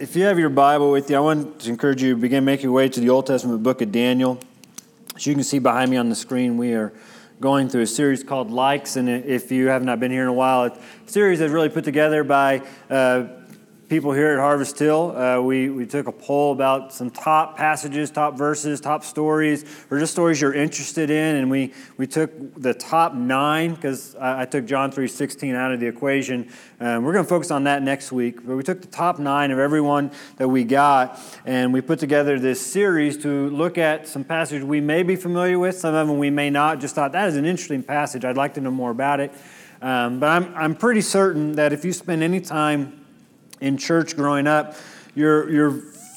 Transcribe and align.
if 0.00 0.16
you 0.16 0.22
have 0.24 0.38
your 0.38 0.48
Bible 0.48 0.90
with 0.90 1.10
you, 1.10 1.16
I 1.16 1.20
want 1.20 1.60
to 1.60 1.68
encourage 1.68 2.02
you 2.02 2.14
to 2.14 2.20
begin 2.20 2.42
making 2.42 2.64
your 2.64 2.72
way 2.72 2.88
to 2.88 3.00
the 3.00 3.10
Old 3.10 3.26
Testament 3.26 3.62
book 3.62 3.82
of 3.82 3.92
Daniel. 3.92 4.40
As 5.14 5.26
you 5.26 5.34
can 5.34 5.44
see 5.44 5.58
behind 5.58 5.90
me 5.90 5.98
on 5.98 6.08
the 6.08 6.14
screen, 6.14 6.56
we 6.56 6.72
are 6.72 6.90
going 7.38 7.68
through 7.68 7.82
a 7.82 7.86
series 7.86 8.24
called 8.24 8.50
Likes. 8.50 8.96
And 8.96 9.10
if 9.10 9.52
you 9.52 9.66
have 9.66 9.84
not 9.84 10.00
been 10.00 10.10
here 10.10 10.22
in 10.22 10.28
a 10.28 10.32
while, 10.32 10.64
it's 10.64 10.78
a 11.06 11.12
series 11.12 11.38
that's 11.40 11.52
really 11.52 11.68
put 11.68 11.84
together 11.84 12.24
by 12.24 12.62
uh, 12.88 13.26
people 13.90 14.12
here 14.12 14.30
at 14.30 14.38
Harvest 14.38 14.78
Hill. 14.78 15.16
Uh, 15.16 15.40
we, 15.40 15.68
we 15.68 15.84
took 15.84 16.06
a 16.06 16.12
poll 16.12 16.52
about 16.52 16.92
some 16.92 17.10
top 17.10 17.56
passages, 17.56 18.08
top 18.08 18.38
verses, 18.38 18.80
top 18.80 19.02
stories, 19.02 19.64
or 19.90 19.98
just 19.98 20.12
stories 20.12 20.40
you're 20.40 20.54
interested 20.54 21.10
in. 21.10 21.34
And 21.34 21.50
we, 21.50 21.74
we 21.96 22.06
took 22.06 22.30
the 22.54 22.72
top 22.72 23.14
nine, 23.14 23.74
because 23.74 24.14
I, 24.14 24.42
I, 24.42 24.44
took 24.44 24.64
John 24.64 24.92
3.16 24.92 25.56
out 25.56 25.72
of 25.72 25.80
the 25.80 25.88
equation. 25.88 26.48
Um, 26.78 27.02
we're 27.02 27.12
going 27.12 27.24
to 27.24 27.28
focus 27.28 27.50
on 27.50 27.64
that 27.64 27.82
next 27.82 28.12
week. 28.12 28.46
But 28.46 28.54
we 28.54 28.62
took 28.62 28.80
the 28.80 28.86
top 28.86 29.18
nine 29.18 29.50
of 29.50 29.58
everyone 29.58 30.12
that 30.36 30.46
we 30.46 30.62
got, 30.62 31.18
and 31.44 31.72
we 31.72 31.80
put 31.80 31.98
together 31.98 32.38
this 32.38 32.64
series 32.64 33.16
to 33.24 33.50
look 33.50 33.76
at 33.76 34.06
some 34.06 34.22
passages 34.22 34.64
we 34.64 34.80
may 34.80 35.02
be 35.02 35.16
familiar 35.16 35.58
with, 35.58 35.76
some 35.76 35.96
of 35.96 36.06
them 36.06 36.18
we 36.18 36.30
may 36.30 36.48
not. 36.48 36.78
Just 36.78 36.94
thought 36.94 37.10
that 37.10 37.26
is 37.26 37.34
an 37.34 37.44
interesting 37.44 37.82
passage. 37.82 38.24
I'd 38.24 38.36
like 38.36 38.54
to 38.54 38.60
know 38.60 38.70
more 38.70 38.92
about 38.92 39.18
it. 39.18 39.32
Um, 39.82 40.20
but 40.20 40.28
I'm, 40.28 40.54
I'm 40.54 40.74
pretty 40.76 41.00
certain 41.00 41.56
that 41.56 41.72
if 41.72 41.84
you 41.84 41.92
spend 41.92 42.22
any 42.22 42.40
time 42.40 42.99
in 43.60 43.76
church 43.76 44.16
growing 44.16 44.46
up, 44.46 44.74
you're, 45.14 45.50
you're 45.50 45.70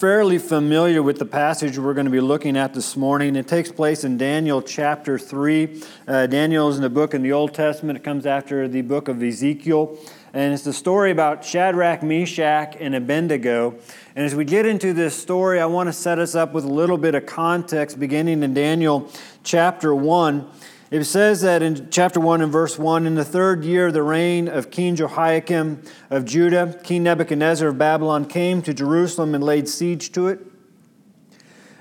fairly 0.04 0.38
familiar 0.38 1.02
with 1.02 1.18
the 1.18 1.26
passage 1.26 1.78
we're 1.78 1.94
going 1.94 2.06
to 2.06 2.12
be 2.12 2.20
looking 2.20 2.58
at 2.58 2.74
this 2.74 2.98
morning. 2.98 3.36
It 3.36 3.48
takes 3.48 3.72
place 3.72 4.04
in 4.04 4.18
Daniel 4.18 4.62
chapter 4.62 5.18
3. 5.18 5.82
Uh, 6.08 6.28
Daniel 6.28 6.68
is 6.70 6.76
in 6.76 6.82
the 6.82 6.90
book 6.90 7.14
in 7.14 7.22
the 7.24 7.32
Old 7.32 7.54
Testament, 7.54 7.98
it 7.98 8.04
comes 8.04 8.26
after 8.26 8.68
the 8.68 8.82
book 8.82 9.08
of 9.08 9.24
Ezekiel. 9.24 9.98
And 10.34 10.54
it's 10.54 10.64
the 10.64 10.74
story 10.74 11.12
about 11.12 11.46
Shadrach, 11.46 12.02
Meshach, 12.02 12.76
and 12.80 12.96
Abednego. 12.96 13.76
And 14.16 14.26
as 14.26 14.34
we 14.34 14.46
get 14.46 14.66
into 14.66 14.92
this 14.92 15.16
story, 15.16 15.62
I 15.62 15.68
want 15.68 15.88
to 15.88 15.94
set 15.94 16.18
us 16.18 16.34
up 16.34 16.54
with 16.54 16.66
a 16.66 16.74
little 16.74 16.98
bit 16.98 17.14
of 17.14 17.26
context 17.26 18.00
beginning 18.00 18.42
in 18.42 18.54
Daniel 18.54 19.12
chapter 19.44 19.94
1. 19.94 20.50
It 20.94 21.06
says 21.06 21.42
that 21.42 21.64
in 21.64 21.90
chapter 21.90 22.20
1 22.20 22.42
and 22.42 22.52
verse 22.52 22.78
1 22.78 23.08
In 23.08 23.16
the 23.16 23.26
third 23.26 23.66
year 23.66 23.88
of 23.88 23.94
the 23.94 24.04
reign 24.04 24.48
of 24.48 24.70
King 24.70 24.96
Jehoiakim 24.96 25.82
of 26.12 26.24
Judah, 26.24 26.80
King 26.84 27.02
Nebuchadnezzar 27.02 27.70
of 27.70 27.80
Babylon 27.80 28.26
came 28.26 28.62
to 28.62 28.76
Jerusalem 28.76 29.34
and 29.34 29.44
laid 29.44 29.68
siege 29.68 30.12
to 30.12 30.28
it. 30.28 30.40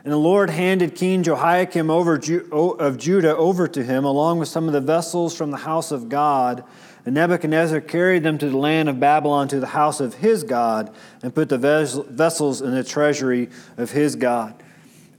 And 0.02 0.14
the 0.14 0.16
Lord 0.16 0.48
handed 0.48 0.94
King 0.94 1.22
Jehoiakim 1.22 1.90
over, 1.90 2.14
of 2.54 2.96
Judah 2.96 3.36
over 3.36 3.68
to 3.68 3.84
him, 3.84 4.06
along 4.06 4.38
with 4.38 4.48
some 4.48 4.66
of 4.66 4.72
the 4.72 4.80
vessels 4.80 5.36
from 5.36 5.50
the 5.50 5.58
house 5.58 5.92
of 5.92 6.08
God. 6.08 6.64
And 7.04 7.14
Nebuchadnezzar 7.14 7.82
carried 7.82 8.22
them 8.22 8.38
to 8.38 8.48
the 8.48 8.56
land 8.56 8.88
of 8.88 8.98
Babylon 8.98 9.46
to 9.48 9.60
the 9.60 9.66
house 9.66 10.00
of 10.00 10.14
his 10.14 10.42
God, 10.42 10.90
and 11.22 11.34
put 11.34 11.50
the 11.50 11.58
vessels 11.58 12.62
in 12.62 12.70
the 12.70 12.82
treasury 12.82 13.50
of 13.76 13.90
his 13.90 14.16
God. 14.16 14.54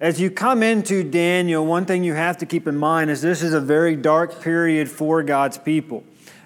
As 0.03 0.19
you 0.19 0.29
come 0.29 0.63
into 0.63 1.01
Daniel, 1.01 1.65
one 1.65 1.85
thing 1.85 2.03
you 2.03 2.13
have 2.13 2.37
to 2.39 2.45
keep 2.45 2.67
in 2.67 2.75
mind 2.75 3.09
is 3.09 3.21
this 3.21 3.41
is 3.41 3.53
a 3.53 3.61
very 3.61 3.95
dark 3.95 4.41
period 4.41 4.89
for 4.89 5.23
God's 5.23 5.57
people. 5.57 6.03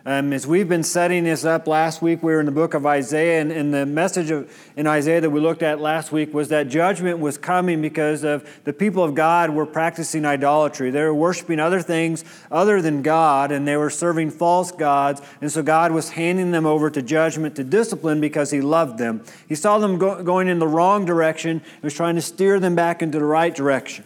Um, 0.07 0.31
as 0.31 0.47
we've 0.47 0.69
been 0.69 0.83
setting 0.83 1.25
this 1.25 1.43
up 1.43 1.67
last 1.67 2.01
week, 2.01 2.23
we 2.23 2.31
were 2.31 2.39
in 2.39 2.45
the 2.45 2.51
book 2.53 2.73
of 2.73 2.85
Isaiah, 2.85 3.41
and, 3.41 3.51
and, 3.51 3.73
the 3.73 3.85
message 3.85 4.31
of, 4.31 4.49
in 4.77 4.87
Isaiah 4.87 5.19
that 5.19 5.29
we 5.29 5.41
looked 5.41 5.61
at 5.61 5.81
last 5.81 6.13
week 6.13 6.33
was 6.33 6.47
that 6.47 6.69
judgment 6.69 7.19
was 7.19 7.37
coming 7.37 7.81
because 7.81 8.23
of 8.23 8.49
the 8.63 8.71
people 8.71 9.03
of 9.03 9.15
God 9.15 9.49
were 9.49 9.65
practicing 9.65 10.23
idolatry. 10.23 10.91
They 10.91 11.01
were 11.01 11.13
worshiping 11.13 11.59
other 11.59 11.81
things 11.81 12.23
other 12.49 12.81
than 12.81 13.01
God, 13.01 13.51
and 13.51 13.67
they 13.67 13.75
were 13.75 13.89
serving 13.89 14.31
false 14.31 14.71
gods, 14.71 15.21
and 15.41 15.51
so 15.51 15.61
God 15.61 15.91
was 15.91 16.11
handing 16.11 16.51
them 16.51 16.65
over 16.65 16.89
to 16.89 17.01
judgment, 17.01 17.57
to 17.57 17.65
discipline, 17.65 18.21
because 18.21 18.49
He 18.49 18.61
loved 18.61 18.97
them. 18.97 19.25
He 19.49 19.55
saw 19.55 19.77
them 19.77 19.97
go, 19.97 20.23
going 20.23 20.47
in 20.47 20.59
the 20.59 20.69
wrong 20.69 21.03
direction 21.03 21.59
and 21.59 21.83
was 21.83 21.93
trying 21.93 22.15
to 22.15 22.21
steer 22.21 22.61
them 22.61 22.75
back 22.75 23.01
into 23.01 23.19
the 23.19 23.25
right 23.25 23.53
direction. 23.53 24.05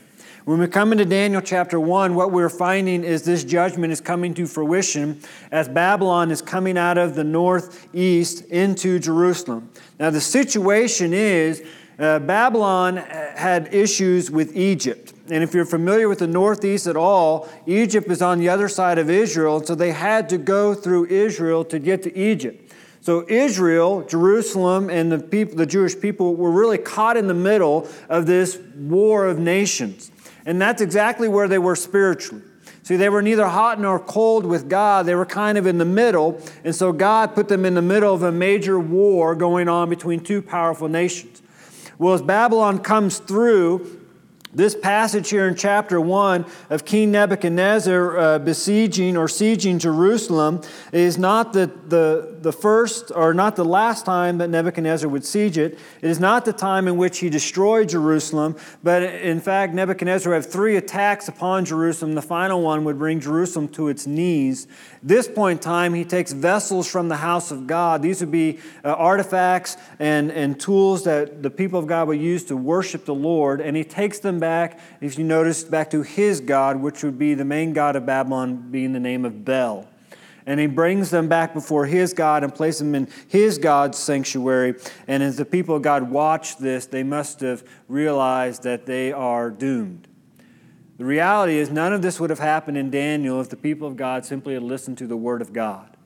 When 0.52 0.60
we 0.60 0.68
come 0.68 0.92
into 0.92 1.06
Daniel 1.06 1.42
chapter 1.42 1.80
1, 1.80 2.14
what 2.14 2.34
we're 2.34 2.50
finding 2.50 3.06
is 3.06 3.24
this 3.24 3.46
judgment 3.46 3.94
is 3.94 4.02
coming 4.02 4.34
to 4.34 4.46
fruition 4.46 5.22
as 5.50 5.70
Babylon 5.70 6.30
is 6.30 6.42
coming 6.42 6.78
out 6.78 6.98
of 6.98 7.16
the 7.16 7.24
northeast 7.24 8.44
into 8.48 9.00
Jerusalem. 9.00 9.70
Now, 9.98 10.10
the 10.10 10.20
situation 10.20 11.14
is 11.14 11.64
uh, 11.98 12.20
Babylon 12.20 12.98
had 12.98 13.74
issues 13.74 14.30
with 14.30 14.54
Egypt. 14.58 15.14
And 15.30 15.42
if 15.42 15.54
you're 15.54 15.64
familiar 15.64 16.10
with 16.10 16.20
the 16.20 16.28
Northeast 16.28 16.86
at 16.86 16.98
all, 16.98 17.48
Egypt 17.66 18.12
is 18.12 18.22
on 18.22 18.38
the 18.38 18.50
other 18.50 18.68
side 18.68 18.98
of 18.98 19.10
Israel, 19.10 19.64
so 19.64 19.74
they 19.74 19.94
had 19.94 20.28
to 20.28 20.38
go 20.38 20.74
through 20.74 21.06
Israel 21.06 21.64
to 21.64 21.80
get 21.80 22.04
to 22.04 22.14
Egypt. 22.14 22.74
So 23.00 23.26
Israel, 23.28 24.04
Jerusalem, 24.04 24.90
and 24.90 25.12
the 25.12 25.18
people, 25.18 25.56
the 25.56 25.66
Jewish 25.66 25.98
people 26.00 26.36
were 26.36 26.52
really 26.52 26.78
caught 26.78 27.16
in 27.16 27.28
the 27.28 27.34
middle 27.34 27.88
of 28.10 28.28
this 28.28 28.58
war 28.76 29.26
of 29.26 29.40
nations. 29.40 30.11
And 30.46 30.62
that's 30.62 30.82
exactly 30.82 31.28
where 31.28 31.48
they 31.48 31.60
were 31.60 31.76
spiritually. 31.76 32.44
See, 32.84 32.96
they 32.96 33.10
were 33.10 33.22
neither 33.22 33.48
hot 33.48 33.80
nor 33.80 34.00
cold 34.00 34.46
with 34.46 34.68
God. 34.68 35.06
They 35.06 35.16
were 35.16 35.26
kind 35.26 35.58
of 35.58 35.68
in 35.68 35.78
the 35.78 35.86
middle. 35.86 36.42
And 36.64 36.76
so 36.76 36.92
God 36.92 37.36
put 37.36 37.48
them 37.48 37.64
in 37.64 37.76
the 37.76 37.82
middle 37.82 38.14
of 38.14 38.24
a 38.24 38.32
major 38.32 38.80
war 38.80 39.36
going 39.36 39.70
on 39.70 39.90
between 39.90 40.20
two 40.20 40.42
powerful 40.42 40.88
nations. 40.88 41.42
Well, 41.98 42.16
as 42.16 42.22
Babylon 42.22 42.80
comes 42.80 43.20
through, 43.20 44.02
this 44.54 44.76
passage 44.76 45.30
here 45.30 45.48
in 45.48 45.56
chapter 45.56 46.02
1 46.02 46.46
of 46.70 46.84
King 46.84 47.12
Nebuchadnezzar 47.12 48.18
uh, 48.18 48.40
besieging 48.40 49.16
or 49.16 49.28
sieging 49.28 49.80
Jerusalem 49.80 50.62
is 50.92 51.18
not 51.18 51.54
the, 51.54 51.72
the, 51.88 52.31
the 52.42 52.52
first 52.52 53.12
or 53.14 53.34
not 53.34 53.56
the 53.56 53.66
last 53.66 54.06
time 54.06 54.40
that 54.40 54.50
Nebuchadnezzar 54.50 55.10
would 55.10 55.24
siege 55.24 55.58
it. 55.58 55.78
It 56.02 56.10
is 56.10 56.20
not 56.20 56.46
the 56.46 56.54
time 56.54 56.88
in 56.88 56.98
which 56.98 57.20
he 57.20 57.30
destroyed 57.30 57.90
Jerusalem, 57.90 58.56
but 58.84 59.04
in 59.04 59.40
fact, 59.40 59.74
Nebuchadnezzar 59.74 60.34
had 60.34 60.46
three 60.46 60.76
attacks 60.76 61.28
upon 61.28 61.66
Jerusalem. 61.66 62.16
The 62.16 62.22
final 62.22 62.62
one 62.62 62.84
would 62.86 62.98
bring 62.98 63.20
Jerusalem 63.20 63.68
to 63.70 63.88
its 63.90 64.08
knees. 64.08 64.68
This 65.04 65.28
point 65.28 65.60
in 65.60 65.64
time, 65.64 65.94
he 65.94 66.04
takes 66.04 66.32
vessels 66.32 66.88
from 66.88 67.10
the 67.10 67.18
house 67.18 67.52
of 67.52 67.68
God. 67.68 68.02
These 68.02 68.22
would 68.22 68.32
be 68.32 68.60
uh, 68.84 68.94
artifacts 68.94 69.78
and, 70.00 70.32
and 70.32 70.60
tools 70.60 71.04
that 71.04 71.44
the 71.44 71.50
people 71.50 71.80
of 71.80 71.88
God 71.88 72.08
would 72.08 72.20
use 72.20 72.44
to 72.46 72.58
worship 72.58 73.06
the 73.06 73.16
Lord, 73.16 73.62
and 73.62 73.78
he 73.78 73.84
takes 73.84 74.20
them 74.20 74.40
back, 74.40 74.80
if 75.00 75.18
you 75.18 75.24
notice, 75.24 75.64
back 75.64 75.90
to 75.92 76.02
his 76.02 76.42
God, 76.42 76.78
which 76.78 77.04
would 77.04 77.20
be 77.20 77.34
the 77.34 77.46
main 77.46 77.74
God 77.74 77.96
of 77.96 78.06
Babylon, 78.06 78.72
being 78.72 78.94
the 78.94 79.00
name 79.00 79.26
of 79.26 79.46
Bel. 79.46 79.91
And 80.46 80.60
he 80.60 80.68
brings 80.68 81.12
them 81.12 81.28
back 81.28 81.54
before 81.54 81.86
his 81.86 82.14
God 82.14 82.44
and 82.44 82.54
places 82.54 82.80
them 82.80 82.96
in 82.96 83.08
his 83.28 83.58
God's 83.58 83.98
sanctuary. 83.98 84.76
And 85.08 85.22
as 85.22 85.38
the 85.38 85.46
people 85.46 85.76
of 85.76 85.82
God 85.82 86.10
watch 86.10 86.58
this, 86.58 86.86
they 86.86 87.04
must 87.04 87.42
have 87.42 87.64
realized 87.88 88.64
that 88.64 88.86
they 88.86 89.12
are 89.12 89.50
doomed. 89.50 90.08
The 90.98 91.06
reality 91.06 91.58
is, 91.58 91.72
none 91.72 91.94
of 91.94 92.02
this 92.04 92.20
would 92.20 92.30
have 92.30 92.40
happened 92.40 92.78
in 92.78 92.92
Daniel 92.92 93.42
if 93.42 93.50
the 93.50 93.56
people 93.56 93.88
of 93.88 93.98
God 93.98 94.24
simply 94.24 94.54
had 94.54 94.62
listened 94.62 95.00
to 95.00 95.08
the 95.08 95.18
word 95.18 95.42
of 95.42 95.52
God. 95.52 95.98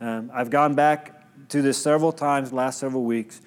Um, 0.00 0.30
I've 0.34 0.50
gone 0.50 0.74
back 0.74 1.24
to 1.48 1.62
this 1.62 1.78
several 1.78 2.12
times 2.12 2.52
last 2.52 2.78
several 2.78 3.04
weeks. 3.04 3.40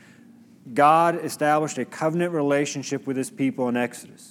God 0.73 1.23
established 1.23 1.77
a 1.77 1.85
covenant 1.85 2.33
relationship 2.33 3.05
with 3.05 3.17
his 3.17 3.29
people 3.29 3.69
in 3.69 3.77
Exodus. 3.77 4.30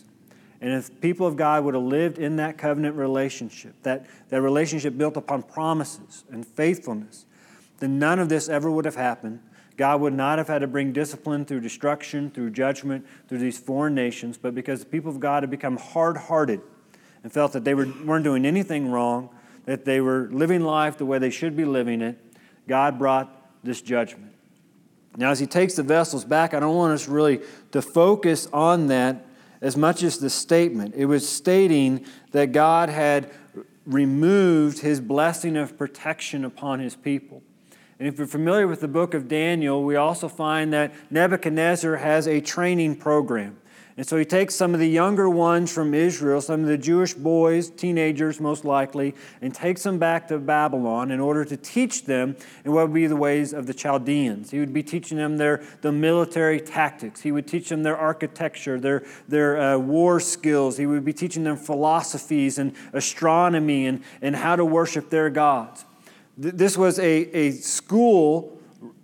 And 0.61 0.73
if 0.73 1.01
people 1.01 1.27
of 1.27 1.37
God 1.37 1.65
would 1.65 1.75
have 1.75 1.83
lived 1.83 2.19
in 2.19 2.37
that 2.37 2.59
covenant 2.59 2.97
relationship, 2.97 3.75
that, 3.83 4.07
that 4.29 4.43
relationship 4.43 4.97
built 4.99 5.17
upon 5.17 5.43
promises 5.43 6.25
and 6.31 6.47
faithfulness, 6.47 7.25
then 7.79 7.99
none 7.99 8.19
of 8.19 8.29
this 8.29 8.49
ever 8.49 8.71
would 8.71 8.85
have 8.85 8.97
happened. 8.97 9.41
God 9.79 10.03
would 10.03 10.13
not 10.13 10.37
have 10.37 10.49
had 10.49 10.59
to 10.59 10.67
bring 10.67 10.93
discipline 10.93 11.47
through 11.47 11.61
destruction, 11.61 12.31
through 12.31 12.51
judgment, 12.51 13.07
through 13.29 13.39
these 13.39 13.59
foreign 13.59 13.95
nations, 13.95 14.37
but 14.37 14.55
because 14.55 14.81
the 14.81 14.87
people 14.87 15.11
of 15.11 15.19
God 15.19 15.43
had 15.43 15.51
become 15.51 15.79
hard 15.79 16.19
hearted 16.19 16.61
and 17.23 17.33
felt 17.33 17.53
that 17.53 17.65
they 17.65 17.73
were, 17.73 17.91
weren't 18.05 18.25
doing 18.25 18.45
anything 18.45 18.91
wrong, 18.91 19.31
that 19.65 19.87
they 19.87 20.03
were 20.03 20.29
living 20.31 20.63
life 20.63 20.99
the 20.99 21.07
way 21.07 21.19
they 21.19 21.31
should 21.31 21.57
be 21.57 21.65
living 21.65 22.03
it, 22.03 22.19
God 22.69 22.99
brought 22.99 23.35
this 23.65 23.81
judgment. 23.81 24.33
Now, 25.17 25.31
as 25.31 25.39
he 25.41 25.47
takes 25.47 25.75
the 25.75 25.83
vessels 25.83 26.27
back, 26.27 26.53
I 26.53 26.61
don't 26.61 26.77
want 26.77 26.93
us 26.93 27.09
really 27.09 27.41
to 27.73 27.81
focus 27.81 28.49
on 28.53 28.89
that 28.89 29.25
as 29.61 29.77
much 29.77 30.03
as 30.03 30.19
the 30.19 30.31
statement. 30.31 30.95
It 30.95 31.07
was 31.07 31.29
stating 31.29 32.05
that 32.33 32.53
God 32.53 32.89
had 32.89 33.31
removed 33.87 34.81
his 34.81 35.01
blessing 35.01 35.57
of 35.57 35.77
protection 35.77 36.45
upon 36.45 36.81
his 36.81 36.97
people. 36.97 37.43
And 37.99 38.09
if 38.09 38.17
you're 38.17 38.27
familiar 38.27 38.67
with 38.67 38.81
the 38.81 38.89
book 38.89 39.13
of 39.13 39.29
Daniel, 39.29 39.85
we 39.85 39.97
also 39.97 40.29
find 40.29 40.73
that 40.73 40.93
Nebuchadnezzar 41.11 41.97
has 41.97 42.27
a 42.27 42.41
training 42.41 42.97
program. 42.97 43.59
And 43.97 44.07
so 44.07 44.17
he 44.17 44.25
takes 44.25 44.55
some 44.55 44.73
of 44.73 44.81
the 44.81 44.89
younger 44.89 45.29
ones 45.29 45.73
from 45.73 45.95
Israel, 45.95 46.41
some 46.41 46.61
of 46.63 46.67
the 46.67 46.79
Jewish 46.79 47.13
boys, 47.13 47.69
teenagers 47.71 48.41
most 48.41 48.65
likely, 48.65 49.15
and 49.43 49.55
takes 49.55 49.83
them 49.83 49.99
back 49.99 50.29
to 50.29 50.39
Babylon 50.39 51.11
in 51.11 51.21
order 51.21 51.45
to 51.45 51.57
teach 51.57 52.05
them 52.05 52.37
in 52.65 52.73
what 52.73 52.87
would 52.87 52.95
be 52.95 53.07
the 53.07 53.17
ways 53.17 53.53
of 53.53 53.67
the 53.67 53.75
Chaldeans. 53.75 54.51
He 54.51 54.61
would 54.61 54.73
be 54.73 54.83
teaching 54.83 55.19
them 55.19 55.37
their 55.37 55.63
the 55.81 55.93
military 55.93 56.61
tactics. 56.61 57.21
He 57.21 57.33
would 57.33 57.47
teach 57.47 57.69
them 57.69 57.83
their 57.83 57.97
architecture, 57.97 58.79
their, 58.79 59.05
their 59.29 59.61
uh, 59.61 59.79
war 59.79 60.21
skills. 60.21 60.77
He 60.77 60.87
would 60.87 61.05
be 61.05 61.13
teaching 61.13 61.45
them 61.45 61.57
philosophies 61.57 62.59
and 62.59 62.75
astronomy 62.93 63.87
and, 63.87 64.03
and 64.23 64.37
how 64.37 64.57
to 64.57 64.65
worship 64.65 65.11
their 65.11 65.31
gods. 65.31 65.85
This 66.39 66.79
was 66.79 66.99
a, 66.99 67.37
a 67.37 67.51
school 67.53 68.60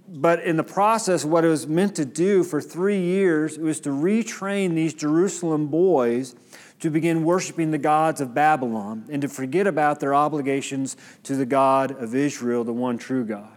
but 0.08 0.42
in 0.42 0.56
the 0.56 0.64
process, 0.64 1.24
what 1.24 1.44
it 1.44 1.48
was 1.48 1.66
meant 1.66 1.96
to 1.96 2.04
do 2.04 2.44
for 2.44 2.60
three 2.60 3.00
years, 3.00 3.58
was 3.58 3.80
to 3.80 3.90
retrain 3.90 4.74
these 4.74 4.94
Jerusalem 4.94 5.66
boys 5.66 6.34
to 6.80 6.90
begin 6.90 7.24
worshiping 7.24 7.70
the 7.70 7.78
gods 7.78 8.20
of 8.20 8.34
Babylon 8.34 9.06
and 9.10 9.22
to 9.22 9.28
forget 9.28 9.66
about 9.66 10.00
their 10.00 10.14
obligations 10.14 10.96
to 11.24 11.34
the 11.34 11.46
God 11.46 11.92
of 11.92 12.14
Israel, 12.14 12.64
the 12.64 12.72
one 12.72 12.98
true 12.98 13.24
God. 13.24 13.48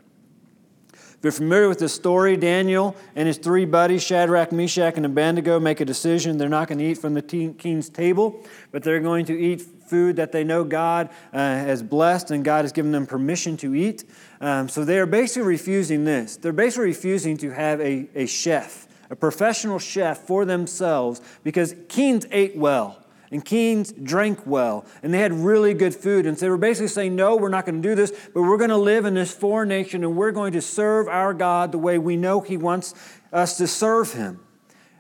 If 0.93 1.25
you're 1.25 1.31
familiar 1.33 1.67
with 1.67 1.79
the 1.79 1.89
story, 1.89 2.37
Daniel 2.37 2.95
and 3.13 3.27
his 3.27 3.37
three 3.37 3.65
buddies, 3.65 4.01
Shadrach, 4.01 4.53
Meshach, 4.53 4.95
and 4.95 5.05
Abednego, 5.05 5.59
make 5.59 5.81
a 5.81 5.85
decision. 5.85 6.37
They're 6.37 6.47
not 6.47 6.69
going 6.69 6.77
to 6.77 6.85
eat 6.85 6.97
from 6.97 7.13
the 7.13 7.21
king's 7.21 7.89
table, 7.89 8.41
but 8.71 8.83
they're 8.83 9.01
going 9.01 9.25
to 9.25 9.37
eat 9.37 9.65
food 9.89 10.17
that 10.17 10.31
they 10.31 10.43
know 10.43 10.63
God 10.63 11.09
uh, 11.33 11.37
has 11.37 11.81
blessed 11.81 12.31
and 12.31 12.43
God 12.43 12.63
has 12.63 12.71
given 12.71 12.91
them 12.91 13.05
permission 13.05 13.57
to 13.57 13.75
eat. 13.75 14.03
Um, 14.41 14.69
so 14.69 14.85
they 14.85 14.99
are 14.99 15.05
basically 15.05 15.47
refusing 15.47 16.05
this. 16.05 16.37
They're 16.37 16.53
basically 16.53 16.85
refusing 16.85 17.37
to 17.37 17.49
have 17.51 17.81
a, 17.81 18.07
a 18.15 18.25
chef, 18.25 18.87
a 19.09 19.15
professional 19.15 19.79
chef 19.79 20.19
for 20.19 20.45
themselves 20.45 21.21
because 21.43 21.75
kings 21.87 22.25
ate 22.31 22.55
well 22.55 23.03
and 23.31 23.43
kings 23.45 23.91
drank 23.91 24.39
well, 24.45 24.85
and 25.03 25.13
they 25.13 25.19
had 25.19 25.33
really 25.33 25.73
good 25.73 25.93
food. 25.93 26.25
And 26.25 26.37
so 26.37 26.45
they 26.45 26.49
were 26.49 26.57
basically 26.57 26.87
saying, 26.87 27.15
No, 27.15 27.35
we're 27.35 27.49
not 27.49 27.65
going 27.65 27.81
to 27.81 27.87
do 27.87 27.95
this, 27.95 28.11
but 28.33 28.41
we're 28.41 28.57
going 28.57 28.71
to 28.71 28.77
live 28.77 29.05
in 29.05 29.13
this 29.13 29.31
foreign 29.31 29.69
nation 29.69 30.03
and 30.03 30.15
we're 30.15 30.31
going 30.31 30.53
to 30.53 30.61
serve 30.61 31.07
our 31.07 31.33
God 31.33 31.71
the 31.71 31.77
way 31.77 31.97
we 31.97 32.17
know 32.17 32.41
He 32.41 32.57
wants 32.57 32.93
us 33.31 33.57
to 33.57 33.67
serve 33.67 34.13
Him. 34.13 34.39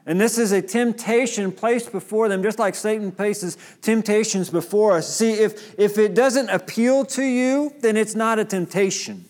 And 0.05 0.19
this 0.19 0.37
is 0.37 0.51
a 0.51 0.61
temptation 0.61 1.51
placed 1.51 1.91
before 1.91 2.29
them, 2.29 2.41
just 2.41 2.57
like 2.57 2.75
Satan 2.75 3.11
places 3.11 3.57
temptations 3.81 4.49
before 4.49 4.93
us. 4.93 5.13
See, 5.13 5.33
if, 5.33 5.77
if 5.79 5.97
it 5.97 6.15
doesn't 6.15 6.49
appeal 6.49 7.05
to 7.05 7.23
you, 7.23 7.73
then 7.81 7.95
it's 7.97 8.15
not 8.15 8.39
a 8.39 8.45
temptation. 8.45 9.25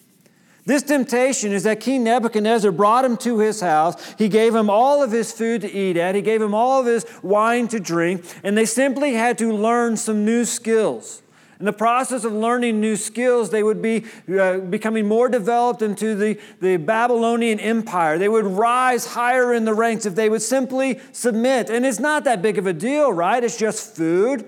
This 0.65 0.83
temptation 0.83 1.51
is 1.51 1.63
that 1.63 1.79
King 1.79 2.03
Nebuchadnezzar 2.03 2.71
brought 2.71 3.03
him 3.03 3.17
to 3.17 3.39
his 3.39 3.59
house. 3.59 4.13
He 4.19 4.29
gave 4.29 4.53
him 4.53 4.69
all 4.69 5.01
of 5.01 5.11
his 5.11 5.31
food 5.31 5.61
to 5.61 5.71
eat 5.71 5.97
at, 5.97 6.13
he 6.13 6.21
gave 6.21 6.41
him 6.41 6.53
all 6.53 6.79
of 6.79 6.85
his 6.85 7.05
wine 7.23 7.67
to 7.69 7.79
drink, 7.79 8.23
and 8.43 8.55
they 8.55 8.65
simply 8.65 9.13
had 9.13 9.37
to 9.39 9.51
learn 9.51 9.97
some 9.97 10.25
new 10.25 10.45
skills. 10.45 11.23
In 11.59 11.65
the 11.65 11.73
process 11.73 12.23
of 12.23 12.31
learning 12.31 12.79
new 12.79 12.95
skills, 12.95 13.49
they 13.49 13.63
would 13.63 13.81
be 13.81 14.05
uh, 14.33 14.59
becoming 14.59 15.07
more 15.07 15.27
developed 15.27 15.81
into 15.81 16.15
the, 16.15 16.39
the 16.61 16.77
Babylonian 16.77 17.59
Empire. 17.59 18.17
They 18.17 18.29
would 18.29 18.45
rise 18.45 19.07
higher 19.07 19.53
in 19.53 19.65
the 19.65 19.73
ranks 19.73 20.05
if 20.05 20.15
they 20.15 20.29
would 20.29 20.41
simply 20.41 21.01
submit. 21.11 21.69
And 21.69 21.85
it's 21.85 21.99
not 21.99 22.23
that 22.23 22.41
big 22.41 22.57
of 22.57 22.65
a 22.65 22.71
deal, 22.71 23.11
right? 23.11 23.43
It's 23.43 23.57
just 23.57 23.93
food, 23.95 24.45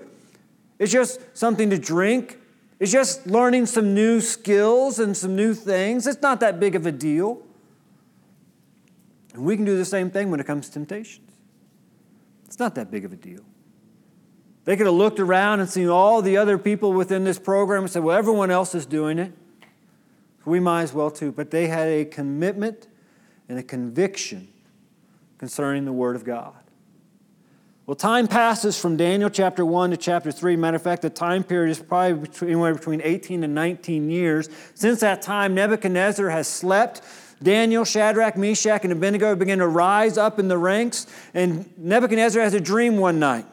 it's 0.78 0.90
just 0.90 1.20
something 1.34 1.68
to 1.68 1.78
drink. 1.78 2.38
It's 2.80 2.90
just 2.90 3.28
learning 3.28 3.66
some 3.66 3.94
new 3.94 4.20
skills 4.20 4.98
and 4.98 5.16
some 5.16 5.36
new 5.36 5.54
things. 5.54 6.06
It's 6.08 6.20
not 6.20 6.40
that 6.40 6.58
big 6.58 6.74
of 6.74 6.84
a 6.84 6.90
deal. 6.90 7.40
And 9.34 9.44
we 9.44 9.54
can 9.54 9.64
do 9.64 9.76
the 9.76 9.84
same 9.84 10.10
thing 10.10 10.30
when 10.30 10.40
it 10.40 10.46
comes 10.46 10.66
to 10.66 10.72
temptations. 10.72 11.30
It's 12.46 12.58
not 12.58 12.74
that 12.74 12.90
big 12.90 13.04
of 13.04 13.12
a 13.12 13.16
deal. 13.16 13.44
They 14.64 14.76
could 14.76 14.86
have 14.86 14.94
looked 14.94 15.18
around 15.18 15.60
and 15.60 15.68
seen 15.68 15.88
all 15.88 16.22
the 16.22 16.36
other 16.36 16.56
people 16.56 16.92
within 16.92 17.24
this 17.24 17.38
program 17.38 17.82
and 17.82 17.90
said, 17.90 18.04
well, 18.04 18.16
everyone 18.16 18.50
else 18.50 18.74
is 18.74 18.86
doing 18.86 19.18
it. 19.18 19.32
We 20.44 20.60
might 20.60 20.82
as 20.82 20.92
well 20.92 21.10
too. 21.10 21.32
But 21.32 21.50
they 21.50 21.66
had 21.66 21.88
a 21.88 22.04
commitment 22.04 22.88
and 23.48 23.58
a 23.58 23.62
conviction 23.62 24.48
concerning 25.38 25.84
the 25.84 25.92
Word 25.92 26.14
of 26.14 26.24
God. 26.24 26.54
Well, 27.84 27.96
time 27.96 28.28
passes 28.28 28.78
from 28.78 28.96
Daniel 28.96 29.28
chapter 29.28 29.66
1 29.66 29.90
to 29.90 29.96
chapter 29.96 30.30
3. 30.30 30.54
Matter 30.54 30.76
of 30.76 30.82
fact, 30.82 31.02
the 31.02 31.10
time 31.10 31.42
period 31.42 31.72
is 31.72 31.80
probably 31.80 32.28
anywhere 32.48 32.74
between 32.74 33.00
18 33.02 33.42
and 33.42 33.54
19 33.54 34.08
years. 34.08 34.48
Since 34.74 35.00
that 35.00 35.20
time, 35.20 35.54
Nebuchadnezzar 35.54 36.30
has 36.30 36.46
slept. 36.46 37.02
Daniel, 37.42 37.84
Shadrach, 37.84 38.36
Meshach, 38.36 38.84
and 38.84 38.92
Abednego 38.92 39.34
begin 39.34 39.58
to 39.58 39.66
rise 39.66 40.16
up 40.16 40.38
in 40.38 40.46
the 40.46 40.56
ranks. 40.56 41.08
And 41.34 41.76
Nebuchadnezzar 41.76 42.40
has 42.40 42.54
a 42.54 42.60
dream 42.60 42.98
one 42.98 43.18
night 43.18 43.46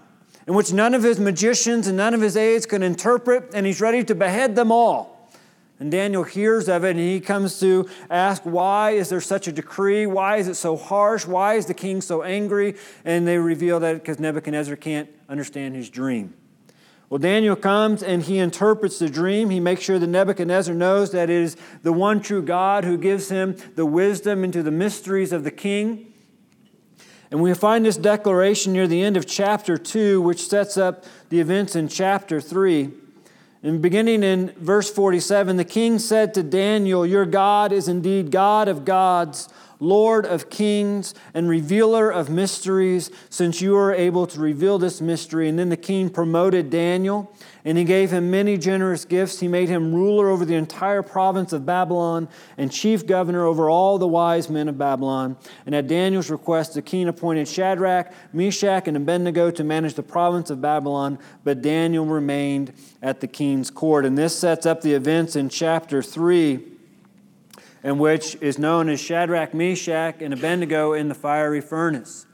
in 0.49 0.55
which 0.55 0.73
none 0.73 0.95
of 0.95 1.03
his 1.03 1.19
magicians 1.19 1.85
and 1.85 1.95
none 1.95 2.15
of 2.15 2.21
his 2.21 2.35
aides 2.35 2.65
can 2.65 2.81
interpret, 2.81 3.51
and 3.53 3.67
he's 3.67 3.79
ready 3.79 4.03
to 4.03 4.15
behead 4.15 4.55
them 4.55 4.71
all. 4.71 5.29
And 5.79 5.91
Daniel 5.91 6.23
hears 6.23 6.67
of 6.67 6.83
it 6.83 6.89
and 6.89 6.99
he 6.99 7.19
comes 7.19 7.59
to 7.59 7.87
ask, 8.09 8.41
Why 8.41 8.91
is 8.91 9.09
there 9.09 9.21
such 9.21 9.47
a 9.47 9.51
decree? 9.51 10.07
Why 10.07 10.37
is 10.37 10.47
it 10.47 10.55
so 10.55 10.75
harsh? 10.75 11.27
Why 11.27 11.53
is 11.53 11.67
the 11.67 11.75
king 11.75 12.01
so 12.01 12.23
angry? 12.23 12.75
And 13.05 13.27
they 13.27 13.37
reveal 13.37 13.79
that 13.81 13.93
because 13.93 14.19
Nebuchadnezzar 14.19 14.75
can't 14.75 15.07
understand 15.29 15.75
his 15.75 15.87
dream. 15.87 16.33
Well, 17.11 17.19
Daniel 17.19 17.55
comes 17.55 18.01
and 18.01 18.23
he 18.23 18.39
interprets 18.39 18.97
the 18.97 19.07
dream. 19.07 19.51
He 19.51 19.59
makes 19.59 19.83
sure 19.83 19.99
that 19.99 20.07
Nebuchadnezzar 20.07 20.73
knows 20.73 21.11
that 21.11 21.29
it 21.29 21.41
is 21.41 21.57
the 21.83 21.93
one 21.93 22.21
true 22.21 22.41
God 22.41 22.85
who 22.85 22.97
gives 22.97 23.29
him 23.29 23.55
the 23.75 23.85
wisdom 23.85 24.43
into 24.43 24.63
the 24.63 24.71
mysteries 24.71 25.31
of 25.31 25.43
the 25.43 25.51
king. 25.51 26.08
And 27.31 27.41
we 27.41 27.53
find 27.53 27.85
this 27.85 27.97
declaration 27.97 28.73
near 28.73 28.87
the 28.87 29.03
end 29.03 29.15
of 29.15 29.27
chapter 29.27 29.77
2, 29.77 30.21
which 30.21 30.47
sets 30.47 30.77
up 30.77 31.05
the 31.29 31.39
events 31.39 31.75
in 31.75 31.87
chapter 31.87 32.41
3. 32.41 32.89
And 33.61 33.81
beginning 33.81 34.23
in 34.23 34.53
verse 34.57 34.89
47, 34.89 35.57
the 35.57 35.65
king 35.65 35.99
said 35.99 36.33
to 36.33 36.43
Daniel, 36.43 37.05
Your 37.05 37.25
God 37.25 37.71
is 37.71 37.87
indeed 37.87 38.31
God 38.31 38.67
of 38.67 38.85
gods, 38.85 39.49
Lord 39.79 40.25
of 40.25 40.49
kings, 40.49 41.13
and 41.33 41.47
revealer 41.49 42.09
of 42.09 42.29
mysteries, 42.29 43.11
since 43.29 43.61
you 43.61 43.75
are 43.77 43.93
able 43.93 44.27
to 44.27 44.39
reveal 44.39 44.77
this 44.77 45.01
mystery. 45.01 45.47
And 45.47 45.57
then 45.57 45.69
the 45.69 45.77
king 45.77 46.09
promoted 46.09 46.69
Daniel 46.69 47.33
and 47.65 47.77
he 47.77 47.83
gave 47.83 48.11
him 48.11 48.31
many 48.31 48.57
generous 48.57 49.05
gifts. 49.05 49.39
He 49.39 49.47
made 49.47 49.69
him 49.69 49.93
ruler 49.93 50.29
over 50.29 50.45
the 50.45 50.55
entire 50.55 51.01
province 51.01 51.53
of 51.53 51.65
Babylon 51.65 52.29
and 52.57 52.71
chief 52.71 53.05
governor 53.05 53.45
over 53.45 53.69
all 53.69 53.97
the 53.97 54.07
wise 54.07 54.49
men 54.49 54.69
of 54.69 54.77
Babylon. 54.77 55.37
And 55.65 55.75
at 55.75 55.87
Daniel's 55.87 56.29
request, 56.29 56.73
the 56.73 56.81
king 56.81 57.07
appointed 57.07 57.47
Shadrach, 57.47 58.13
Meshach, 58.33 58.87
and 58.87 58.95
Abednego 58.95 59.51
to 59.51 59.63
manage 59.63 59.95
the 59.95 60.03
province 60.03 60.49
of 60.49 60.61
Babylon, 60.61 61.19
but 61.43 61.61
Daniel 61.61 62.05
remained 62.05 62.73
at 63.01 63.19
the 63.19 63.27
king's 63.27 63.69
court. 63.69 64.05
And 64.05 64.17
this 64.17 64.37
sets 64.37 64.65
up 64.65 64.81
the 64.81 64.93
events 64.93 65.35
in 65.35 65.49
chapter 65.49 66.01
3, 66.01 66.69
in 67.83 67.97
which 67.97 68.35
is 68.41 68.57
known 68.57 68.89
as 68.89 68.99
Shadrach, 68.99 69.53
Meshach, 69.53 70.21
and 70.21 70.33
Abednego 70.33 70.93
in 70.93 71.09
the 71.09 71.15
fiery 71.15 71.61
furnace. 71.61 72.25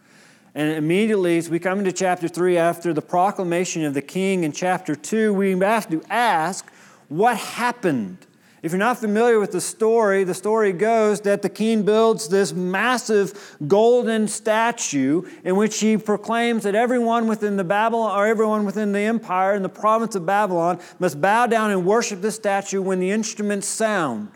And 0.53 0.71
immediately, 0.71 1.37
as 1.37 1.49
we 1.49 1.59
come 1.59 1.79
into 1.79 1.91
chapter 1.91 2.27
3, 2.27 2.57
after 2.57 2.93
the 2.93 3.01
proclamation 3.01 3.83
of 3.83 3.93
the 3.93 4.01
king 4.01 4.43
in 4.43 4.53
chapter 4.53 4.95
2, 4.95 5.33
we 5.33 5.51
have 5.59 5.89
to 5.89 6.01
ask, 6.09 6.65
what 7.09 7.37
happened? 7.37 8.25
If 8.63 8.71
you're 8.71 8.79
not 8.79 8.97
familiar 8.97 9.39
with 9.39 9.51
the 9.51 9.61
story, 9.61 10.23
the 10.23 10.33
story 10.33 10.71
goes 10.71 11.21
that 11.21 11.43
the 11.43 11.49
king 11.49 11.83
builds 11.83 12.29
this 12.29 12.51
massive 12.51 13.57
golden 13.67 14.27
statue 14.27 15.21
in 15.43 15.55
which 15.55 15.79
he 15.79 15.97
proclaims 15.97 16.63
that 16.63 16.73
everyone 16.73 17.27
within 17.27 17.57
the 17.57 17.63
Babylon 17.63 18.19
or 18.19 18.25
everyone 18.25 18.65
within 18.65 18.91
the 18.91 19.01
empire 19.01 19.53
in 19.53 19.61
the 19.61 19.69
province 19.69 20.15
of 20.15 20.25
Babylon 20.25 20.79
must 20.97 21.21
bow 21.21 21.45
down 21.45 21.69
and 21.69 21.85
worship 21.85 22.21
this 22.21 22.35
statue 22.35 22.81
when 22.81 22.99
the 22.99 23.11
instruments 23.11 23.67
sound. 23.67 24.31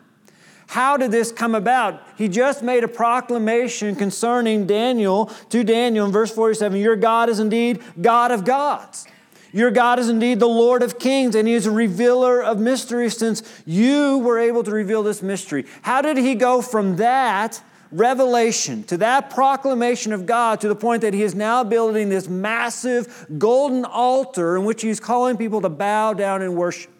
How 0.69 0.97
did 0.97 1.09
this 1.09 1.31
come 1.31 1.55
about? 1.55 1.99
He 2.15 2.27
just 2.27 2.61
made 2.61 2.83
a 2.83 2.87
proclamation 2.87 3.95
concerning 3.95 4.67
Daniel 4.67 5.25
to 5.49 5.63
Daniel 5.63 6.05
in 6.05 6.11
verse 6.11 6.31
47 6.31 6.79
Your 6.79 6.95
God 6.95 7.27
is 7.27 7.39
indeed 7.39 7.81
God 7.99 8.29
of 8.29 8.45
gods. 8.45 9.07
Your 9.51 9.71
God 9.71 9.97
is 9.97 10.09
indeed 10.09 10.39
the 10.39 10.47
Lord 10.47 10.83
of 10.83 10.99
kings, 10.99 11.33
and 11.33 11.47
He 11.47 11.55
is 11.55 11.65
a 11.65 11.71
revealer 11.71 12.43
of 12.43 12.59
mysteries 12.59 13.17
since 13.17 13.41
you 13.65 14.19
were 14.19 14.37
able 14.37 14.63
to 14.63 14.69
reveal 14.69 15.01
this 15.01 15.23
mystery. 15.23 15.65
How 15.81 16.03
did 16.03 16.17
He 16.17 16.35
go 16.35 16.61
from 16.61 16.97
that 16.97 17.63
revelation 17.91 18.83
to 18.83 18.97
that 18.97 19.31
proclamation 19.31 20.13
of 20.13 20.27
God 20.27 20.61
to 20.61 20.67
the 20.67 20.75
point 20.75 21.01
that 21.01 21.15
He 21.15 21.23
is 21.23 21.33
now 21.33 21.63
building 21.63 22.09
this 22.09 22.27
massive 22.27 23.25
golden 23.39 23.85
altar 23.85 24.55
in 24.55 24.65
which 24.65 24.83
He's 24.83 24.99
calling 24.99 25.35
people 25.35 25.61
to 25.61 25.69
bow 25.69 26.13
down 26.13 26.43
and 26.43 26.55
worship? 26.55 26.91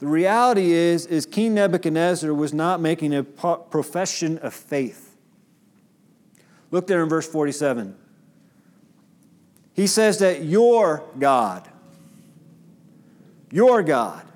The 0.00 0.06
reality 0.06 0.72
is, 0.72 1.04
is 1.06 1.26
King 1.26 1.54
Nebuchadnezzar 1.54 2.32
was 2.32 2.54
not 2.54 2.80
making 2.80 3.14
a 3.14 3.22
profession 3.22 4.38
of 4.38 4.54
faith. 4.54 5.14
Look 6.70 6.86
there 6.86 7.02
in 7.02 7.08
verse 7.08 7.28
47. 7.28 7.94
He 9.74 9.86
says 9.86 10.18
that 10.18 10.42
your 10.42 11.04
God, 11.18 11.68
your 13.50 13.82
God. 13.82 14.26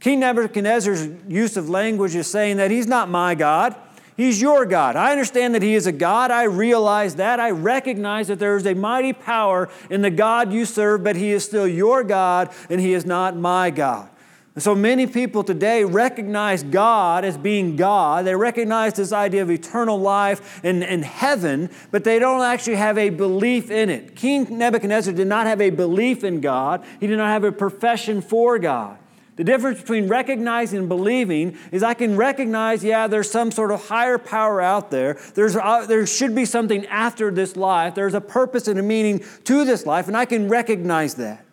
King 0.00 0.20
Nebuchadnezzar's 0.20 1.08
use 1.28 1.56
of 1.56 1.70
language 1.70 2.14
is 2.14 2.26
saying 2.26 2.58
that 2.58 2.70
he's 2.70 2.86
not 2.86 3.08
my 3.08 3.34
God. 3.34 3.74
He's 4.16 4.40
your 4.40 4.66
God. 4.66 4.94
I 4.94 5.10
understand 5.10 5.54
that 5.54 5.62
He 5.62 5.74
is 5.74 5.86
a 5.86 5.92
God. 5.92 6.30
I 6.30 6.44
realize 6.44 7.16
that. 7.16 7.40
I 7.40 7.50
recognize 7.50 8.28
that 8.28 8.38
there 8.38 8.56
is 8.56 8.66
a 8.66 8.74
mighty 8.74 9.14
power 9.14 9.70
in 9.88 10.02
the 10.02 10.10
God 10.10 10.52
you 10.52 10.66
serve, 10.66 11.02
but 11.02 11.16
He 11.16 11.30
is 11.30 11.44
still 11.44 11.66
your 11.66 12.04
God 12.04 12.50
and 12.68 12.78
He 12.78 12.92
is 12.92 13.06
not 13.06 13.36
my 13.36 13.70
God. 13.70 14.10
And 14.54 14.62
so 14.62 14.74
many 14.74 15.06
people 15.06 15.42
today 15.42 15.82
recognize 15.82 16.62
God 16.62 17.24
as 17.24 17.38
being 17.38 17.74
God. 17.76 18.26
They 18.26 18.36
recognize 18.36 18.92
this 18.92 19.10
idea 19.10 19.40
of 19.40 19.50
eternal 19.50 19.98
life 19.98 20.60
and, 20.62 20.84
and 20.84 21.02
heaven, 21.02 21.70
but 21.90 22.04
they 22.04 22.18
don't 22.18 22.42
actually 22.42 22.76
have 22.76 22.98
a 22.98 23.08
belief 23.08 23.70
in 23.70 23.88
it. 23.88 24.14
King 24.14 24.58
Nebuchadnezzar 24.58 25.14
did 25.14 25.26
not 25.26 25.46
have 25.46 25.62
a 25.62 25.70
belief 25.70 26.22
in 26.22 26.42
God, 26.42 26.84
he 27.00 27.06
did 27.06 27.16
not 27.16 27.28
have 27.28 27.44
a 27.44 27.52
profession 27.52 28.20
for 28.20 28.58
God. 28.58 28.98
The 29.36 29.44
difference 29.44 29.80
between 29.80 30.08
recognizing 30.08 30.80
and 30.80 30.88
believing 30.90 31.56
is 31.70 31.82
I 31.82 31.94
can 31.94 32.16
recognize, 32.16 32.84
yeah, 32.84 33.06
there's 33.06 33.30
some 33.30 33.50
sort 33.50 33.70
of 33.70 33.88
higher 33.88 34.18
power 34.18 34.60
out 34.60 34.90
there. 34.90 35.18
There's, 35.34 35.56
uh, 35.56 35.86
there 35.86 36.06
should 36.06 36.34
be 36.34 36.44
something 36.44 36.84
after 36.86 37.30
this 37.30 37.56
life. 37.56 37.94
There's 37.94 38.12
a 38.12 38.20
purpose 38.20 38.68
and 38.68 38.78
a 38.78 38.82
meaning 38.82 39.24
to 39.44 39.64
this 39.64 39.86
life, 39.86 40.08
and 40.08 40.16
I 40.16 40.26
can 40.26 40.50
recognize 40.50 41.14
that. 41.14 41.46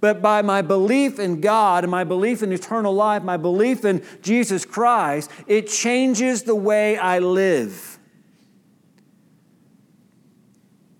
But 0.00 0.22
by 0.22 0.40
my 0.40 0.62
belief 0.62 1.18
in 1.18 1.40
God 1.40 1.84
and 1.84 1.90
my 1.90 2.04
belief 2.04 2.42
in 2.42 2.52
eternal 2.52 2.94
life, 2.94 3.22
my 3.22 3.36
belief 3.36 3.84
in 3.84 4.02
Jesus 4.22 4.64
Christ, 4.64 5.30
it 5.46 5.68
changes 5.68 6.42
the 6.42 6.54
way 6.54 6.96
I 6.96 7.18
live. 7.18 7.98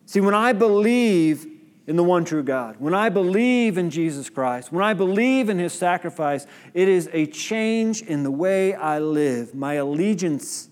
See, 0.04 0.20
when 0.20 0.34
I 0.34 0.52
believe 0.52 1.46
in 1.86 1.96
the 1.96 2.04
one 2.04 2.24
true 2.24 2.42
God, 2.42 2.76
when 2.78 2.94
I 2.94 3.08
believe 3.08 3.78
in 3.78 3.90
Jesus 3.90 4.28
Christ, 4.28 4.70
when 4.70 4.84
I 4.84 4.92
believe 4.92 5.48
in 5.48 5.58
his 5.58 5.72
sacrifice, 5.72 6.46
it 6.74 6.88
is 6.88 7.08
a 7.12 7.26
change 7.26 8.02
in 8.02 8.22
the 8.22 8.30
way 8.30 8.74
I 8.74 8.98
live. 8.98 9.54
My 9.54 9.74
allegiance 9.74 10.68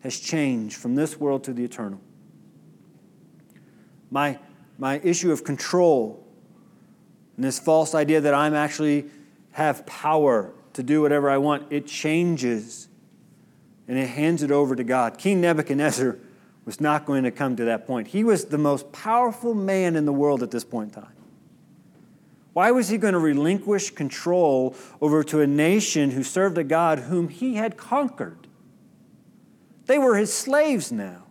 has 0.00 0.20
changed 0.20 0.76
from 0.76 0.96
this 0.96 1.18
world 1.18 1.44
to 1.44 1.54
the 1.54 1.64
eternal. 1.64 2.00
My, 4.10 4.38
my 4.76 5.00
issue 5.02 5.32
of 5.32 5.44
control 5.44 6.23
and 7.36 7.44
this 7.44 7.58
false 7.58 7.94
idea 7.94 8.20
that 8.20 8.34
I'm 8.34 8.54
actually 8.54 9.06
have 9.52 9.84
power 9.86 10.52
to 10.74 10.82
do 10.82 11.02
whatever 11.02 11.30
I 11.30 11.38
want, 11.38 11.72
it 11.72 11.86
changes 11.86 12.88
and 13.86 13.98
it 13.98 14.08
hands 14.08 14.42
it 14.42 14.50
over 14.50 14.74
to 14.74 14.84
God. 14.84 15.18
King 15.18 15.40
Nebuchadnezzar 15.40 16.18
was 16.64 16.80
not 16.80 17.04
going 17.04 17.24
to 17.24 17.30
come 17.30 17.56
to 17.56 17.64
that 17.66 17.86
point. 17.86 18.08
He 18.08 18.24
was 18.24 18.46
the 18.46 18.58
most 18.58 18.90
powerful 18.92 19.54
man 19.54 19.96
in 19.96 20.06
the 20.06 20.12
world 20.12 20.42
at 20.42 20.50
this 20.50 20.64
point 20.64 20.94
in 20.94 21.02
time. 21.02 21.12
Why 22.54 22.70
was 22.70 22.88
he 22.88 22.98
going 22.98 23.14
to 23.14 23.20
relinquish 23.20 23.90
control 23.90 24.76
over 25.00 25.24
to 25.24 25.40
a 25.40 25.46
nation 25.46 26.12
who 26.12 26.22
served 26.22 26.56
a 26.56 26.64
God 26.64 27.00
whom 27.00 27.28
he 27.28 27.56
had 27.56 27.76
conquered? 27.76 28.46
They 29.86 29.98
were 29.98 30.16
his 30.16 30.32
slaves 30.32 30.90
now. 30.90 31.24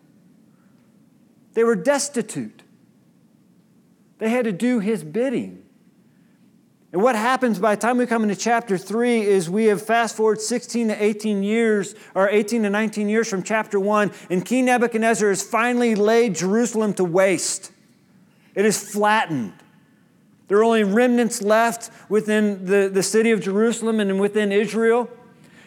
They 1.53 1.63
were 1.63 1.75
destitute. 1.75 2.63
They 4.17 4.29
had 4.29 4.45
to 4.45 4.51
do 4.51 4.79
his 4.79 5.03
bidding. 5.03 5.62
And 6.93 7.01
what 7.01 7.15
happens 7.15 7.57
by 7.57 7.73
the 7.73 7.81
time 7.81 7.97
we 7.97 8.05
come 8.05 8.21
into 8.21 8.35
chapter 8.35 8.77
3 8.77 9.23
is 9.23 9.49
we 9.49 9.65
have 9.65 9.81
fast 9.81 10.15
forward 10.15 10.39
16 10.39 10.89
to 10.89 11.03
18 11.03 11.41
years, 11.41 11.95
or 12.13 12.29
18 12.29 12.61
to 12.61 12.69
19 12.69 13.09
years 13.09 13.27
from 13.27 13.41
chapter 13.41 13.79
1, 13.79 14.11
and 14.29 14.45
King 14.45 14.65
Nebuchadnezzar 14.65 15.29
has 15.29 15.41
finally 15.41 15.95
laid 15.95 16.35
Jerusalem 16.35 16.93
to 16.93 17.03
waste. 17.03 17.71
It 18.53 18.63
is 18.63 18.91
flattened. 18.91 19.53
There 20.47 20.59
are 20.59 20.63
only 20.63 20.83
remnants 20.83 21.41
left 21.41 21.89
within 22.09 22.65
the, 22.65 22.91
the 22.93 23.01
city 23.01 23.31
of 23.31 23.41
Jerusalem 23.41 23.99
and 23.99 24.19
within 24.19 24.51
Israel. 24.51 25.09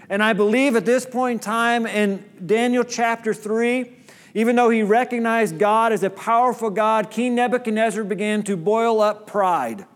And 0.08 0.22
I 0.22 0.32
believe 0.32 0.76
at 0.76 0.86
this 0.86 1.04
point 1.04 1.40
in 1.40 1.40
time 1.40 1.86
in 1.86 2.24
Daniel 2.46 2.84
chapter 2.84 3.34
3, 3.34 3.90
even 4.34 4.54
though 4.54 4.70
he 4.70 4.84
recognized 4.84 5.58
God 5.58 5.92
as 5.92 6.04
a 6.04 6.10
powerful 6.10 6.70
God, 6.70 7.10
King 7.10 7.34
Nebuchadnezzar 7.34 8.04
began 8.04 8.44
to 8.44 8.56
boil 8.56 9.00
up 9.00 9.26
pride. 9.26 9.86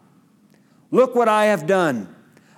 Look 0.91 1.15
what 1.15 1.29
I 1.29 1.47
have 1.47 1.67
done. 1.67 2.15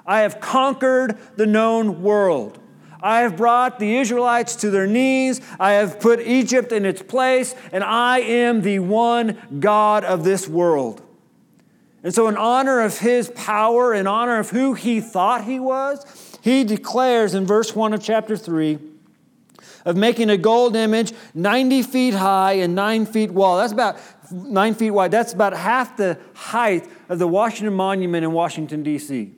I 0.06 0.20
have 0.20 0.40
conquered 0.40 1.18
the 1.36 1.46
known 1.46 2.02
world. 2.02 2.58
I 3.00 3.20
have 3.20 3.36
brought 3.36 3.78
the 3.78 3.96
Israelites 3.98 4.56
to 4.56 4.70
their 4.70 4.86
knees. 4.86 5.40
I 5.58 5.72
have 5.72 5.98
put 6.00 6.20
Egypt 6.20 6.70
in 6.70 6.86
its 6.86 7.02
place, 7.02 7.54
and 7.72 7.82
I 7.82 8.20
am 8.20 8.62
the 8.62 8.78
one 8.78 9.36
God 9.58 10.04
of 10.04 10.22
this 10.22 10.46
world. 10.48 11.02
And 12.04 12.14
so, 12.14 12.28
in 12.28 12.36
honor 12.36 12.80
of 12.80 12.98
his 12.98 13.30
power, 13.30 13.94
in 13.94 14.06
honor 14.06 14.38
of 14.38 14.50
who 14.50 14.74
he 14.74 15.00
thought 15.00 15.44
he 15.44 15.60
was, 15.60 16.38
he 16.42 16.64
declares 16.64 17.34
in 17.34 17.46
verse 17.46 17.74
1 17.74 17.92
of 17.92 18.02
chapter 18.02 18.36
3 18.36 18.78
of 19.84 19.96
making 19.96 20.30
a 20.30 20.36
gold 20.36 20.76
image 20.76 21.12
90 21.34 21.82
feet 21.82 22.14
high 22.14 22.52
and 22.54 22.74
9 22.74 23.06
feet 23.06 23.30
wide. 23.30 23.62
That's 23.62 23.72
about 23.72 23.98
9 24.30 24.74
feet 24.74 24.90
wide. 24.90 25.10
That's 25.10 25.32
about 25.32 25.54
half 25.54 25.96
the 25.96 26.18
height 26.34 26.88
of 27.12 27.18
the 27.18 27.28
Washington 27.28 27.74
Monument 27.74 28.24
in 28.24 28.32
Washington, 28.32 28.82
D.C. 28.82 29.32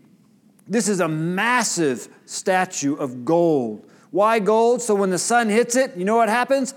This 0.69 0.89
is 0.89 1.01
a 1.01 1.09
massive 1.09 2.09
statue 2.25 2.95
of 2.95 3.25
gold. 3.25 3.89
Why 4.13 4.39
gold? 4.39 4.81
So 4.81 4.95
when 4.95 5.11
the 5.11 5.19
sun 5.19 5.49
hits 5.49 5.75
it, 5.75 5.97
you 5.97 6.05
know 6.05 6.15
what 6.15 6.29
happens? 6.29 6.73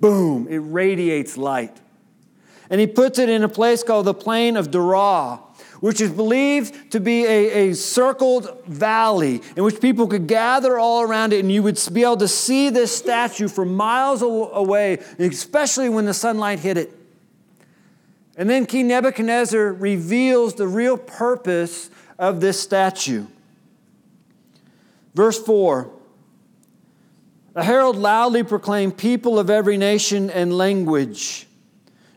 Boom, 0.00 0.46
it 0.50 0.58
radiates 0.58 1.38
light. 1.38 1.80
And 2.68 2.78
he 2.78 2.86
puts 2.86 3.18
it 3.18 3.30
in 3.30 3.42
a 3.42 3.48
place 3.48 3.82
called 3.82 4.04
the 4.04 4.12
Plain 4.12 4.58
of 4.58 4.70
Dura, 4.70 5.36
which 5.80 6.02
is 6.02 6.10
believed 6.10 6.92
to 6.92 7.00
be 7.00 7.24
a, 7.24 7.70
a 7.70 7.74
circled 7.74 8.64
valley 8.66 9.40
in 9.56 9.64
which 9.64 9.80
people 9.80 10.06
could 10.06 10.26
gather 10.26 10.78
all 10.78 11.00
around 11.00 11.32
it, 11.32 11.40
and 11.40 11.50
you 11.50 11.62
would 11.62 11.80
be 11.94 12.02
able 12.02 12.18
to 12.18 12.28
see 12.28 12.68
this 12.68 12.94
statue 12.94 13.48
for 13.48 13.64
miles 13.64 14.20
away, 14.20 14.98
especially 15.18 15.88
when 15.88 16.04
the 16.04 16.14
sunlight 16.14 16.58
hit 16.58 16.76
it. 16.76 17.03
And 18.36 18.50
then 18.50 18.66
King 18.66 18.88
Nebuchadnezzar 18.88 19.72
reveals 19.72 20.54
the 20.54 20.66
real 20.66 20.96
purpose 20.96 21.90
of 22.18 22.40
this 22.40 22.60
statue. 22.60 23.26
Verse 25.14 25.40
4 25.42 25.90
A 27.54 27.64
herald 27.64 27.96
loudly 27.96 28.42
proclaimed, 28.42 28.96
People 28.96 29.38
of 29.38 29.50
every 29.50 29.76
nation 29.76 30.30
and 30.30 30.56
language, 30.56 31.46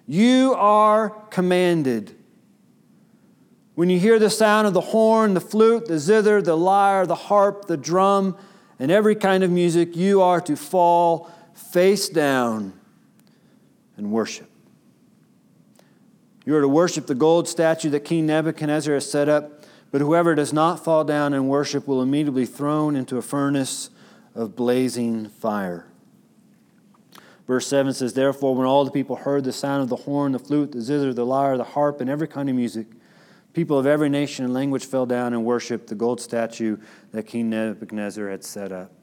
you 0.07 0.55
are 0.57 1.09
commanded. 1.29 2.15
When 3.75 3.91
you 3.91 3.99
hear 3.99 4.17
the 4.17 4.31
sound 4.31 4.65
of 4.65 4.73
the 4.73 4.81
horn, 4.81 5.35
the 5.35 5.41
flute, 5.41 5.85
the 5.85 5.99
zither, 5.99 6.41
the 6.41 6.57
lyre, 6.57 7.05
the 7.05 7.13
harp, 7.13 7.65
the 7.65 7.77
drum, 7.77 8.35
and 8.79 8.89
every 8.89 9.15
kind 9.15 9.43
of 9.43 9.51
music, 9.51 9.95
you 9.95 10.21
are 10.23 10.41
to 10.41 10.55
fall 10.55 11.29
face 11.53 12.09
down 12.09 12.73
and 13.95 14.11
worship. 14.11 14.49
You 16.47 16.55
are 16.55 16.61
to 16.61 16.67
worship 16.69 17.07
the 17.07 17.13
gold 17.13 17.49
statue 17.49 17.89
that 17.89 18.05
King 18.05 18.25
Nebuchadnezzar 18.25 18.93
has 18.93 19.11
set 19.11 19.27
up, 19.27 19.65
but 19.91 19.99
whoever 19.99 20.33
does 20.33 20.53
not 20.53 20.81
fall 20.81 21.03
down 21.03 21.33
and 21.33 21.49
worship 21.49 21.85
will 21.85 22.01
immediately 22.01 22.43
be 22.43 22.45
thrown 22.45 22.95
into 22.95 23.17
a 23.17 23.21
furnace 23.21 23.89
of 24.33 24.55
blazing 24.55 25.27
fire. 25.27 25.87
Verse 27.47 27.67
7 27.67 27.91
says, 27.91 28.13
Therefore, 28.13 28.55
when 28.55 28.65
all 28.65 28.85
the 28.85 28.91
people 28.91 29.17
heard 29.17 29.43
the 29.43 29.51
sound 29.51 29.83
of 29.83 29.89
the 29.89 29.97
horn, 29.97 30.31
the 30.31 30.39
flute, 30.39 30.71
the 30.71 30.79
zither, 30.79 31.13
the 31.13 31.25
lyre, 31.25 31.57
the 31.57 31.65
harp, 31.65 31.99
and 31.99 32.09
every 32.09 32.29
kind 32.29 32.49
of 32.49 32.55
music, 32.55 32.87
people 33.51 33.77
of 33.77 33.85
every 33.85 34.07
nation 34.07 34.45
and 34.45 34.53
language 34.53 34.85
fell 34.85 35.05
down 35.05 35.33
and 35.33 35.43
worshiped 35.43 35.87
the 35.87 35.95
gold 35.95 36.21
statue 36.21 36.77
that 37.11 37.23
King 37.23 37.49
Nebuchadnezzar 37.49 38.29
had 38.29 38.45
set 38.45 38.71
up. 38.71 38.93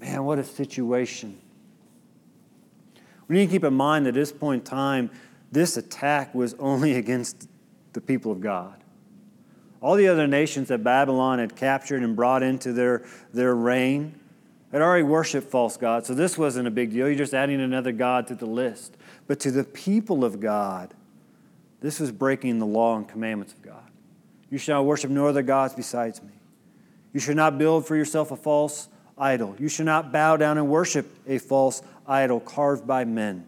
Man, 0.00 0.24
what 0.24 0.38
a 0.38 0.44
situation. 0.44 1.38
We 3.28 3.36
need 3.36 3.46
to 3.48 3.52
keep 3.52 3.64
in 3.64 3.74
mind 3.74 4.06
at 4.06 4.14
this 4.14 4.32
point 4.32 4.62
in 4.62 4.64
time, 4.64 5.10
this 5.52 5.76
attack 5.76 6.34
was 6.34 6.54
only 6.58 6.94
against 6.94 7.48
the 7.92 8.00
people 8.00 8.32
of 8.32 8.40
God. 8.40 8.82
All 9.80 9.96
the 9.96 10.08
other 10.08 10.26
nations 10.26 10.68
that 10.68 10.82
Babylon 10.82 11.38
had 11.38 11.54
captured 11.54 12.02
and 12.02 12.16
brought 12.16 12.42
into 12.42 12.72
their, 12.72 13.04
their 13.32 13.54
reign 13.54 14.18
had 14.70 14.80
already 14.80 15.02
worshiped 15.02 15.50
false 15.50 15.76
gods, 15.76 16.06
so 16.06 16.14
this 16.14 16.38
wasn't 16.38 16.66
a 16.66 16.70
big 16.70 16.90
deal. 16.90 17.06
You're 17.06 17.18
just 17.18 17.34
adding 17.34 17.60
another 17.60 17.92
God 17.92 18.26
to 18.28 18.34
the 18.34 18.46
list. 18.46 18.96
But 19.26 19.38
to 19.40 19.50
the 19.50 19.64
people 19.64 20.24
of 20.24 20.40
God, 20.40 20.94
this 21.80 22.00
was 22.00 22.10
breaking 22.10 22.58
the 22.58 22.66
law 22.66 22.96
and 22.96 23.06
commandments 23.06 23.52
of 23.52 23.60
God. 23.60 23.82
You 24.48 24.58
shall 24.58 24.84
worship 24.84 25.10
no 25.10 25.26
other 25.26 25.42
gods 25.42 25.74
besides 25.74 26.22
me. 26.22 26.32
You 27.12 27.20
should 27.20 27.36
not 27.36 27.58
build 27.58 27.86
for 27.86 27.96
yourself 27.96 28.30
a 28.30 28.36
false 28.36 28.88
idol. 29.18 29.54
You 29.58 29.68
should 29.68 29.86
not 29.86 30.12
bow 30.12 30.36
down 30.36 30.56
and 30.56 30.68
worship 30.68 31.10
a 31.26 31.38
false 31.38 31.82
idol 32.06 32.40
carved 32.40 32.86
by 32.86 33.04
men. 33.04 33.46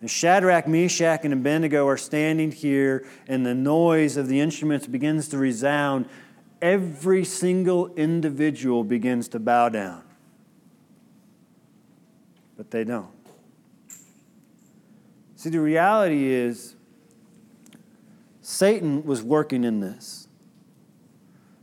And 0.00 0.10
Shadrach, 0.10 0.68
Meshach, 0.68 1.24
and 1.24 1.32
Abednego 1.32 1.86
are 1.88 1.96
standing 1.96 2.52
here, 2.52 3.04
and 3.26 3.44
the 3.44 3.54
noise 3.54 4.16
of 4.16 4.28
the 4.28 4.40
instruments 4.40 4.86
begins 4.86 5.28
to 5.28 5.38
resound. 5.38 6.08
Every 6.62 7.24
single 7.24 7.92
individual 7.94 8.84
begins 8.84 9.28
to 9.28 9.40
bow 9.40 9.68
down. 9.70 10.02
But 12.56 12.70
they 12.70 12.84
don't. 12.84 13.10
See, 15.36 15.50
the 15.50 15.60
reality 15.60 16.26
is, 16.32 16.74
Satan 18.40 19.04
was 19.04 19.22
working 19.22 19.62
in 19.62 19.80
this. 19.80 20.26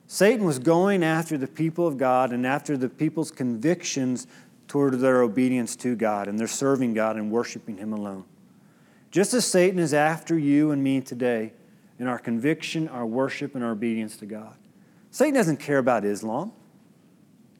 Satan 0.08 0.46
was 0.46 0.60
going 0.60 1.04
after 1.04 1.38
the 1.38 1.48
people 1.48 1.88
of 1.88 1.98
God 1.98 2.32
and 2.32 2.48
after 2.48 2.77
the 2.77 2.88
people's 2.88 3.32
convictions 3.32 4.27
toward 4.75 5.00
their 5.00 5.22
obedience 5.22 5.74
to 5.74 5.96
God 5.96 6.27
and 6.27 6.38
their 6.38 6.50
serving 6.50 6.94
God 6.94 7.15
and 7.15 7.32
worshiping 7.32 7.77
Him 7.77 7.94
alone. 7.94 8.25
Just 9.10 9.34
as 9.34 9.46
Satan 9.46 9.79
is 9.79 9.94
after 9.94 10.38
you 10.38 10.72
and 10.72 10.84
me 10.84 11.00
today 11.00 11.53
in 11.98 12.08
our 12.08 12.20
conviction, 12.20 12.89
our 12.89 13.05
worship, 13.05 13.55
and 13.55 13.63
our 13.63 13.72
obedience 13.72 14.17
to 14.17 14.25
God. 14.25 14.58
Satan 15.12 15.34
doesn't 15.34 15.62
care 15.62 15.77
about 15.77 16.03
Islam. 16.03 16.51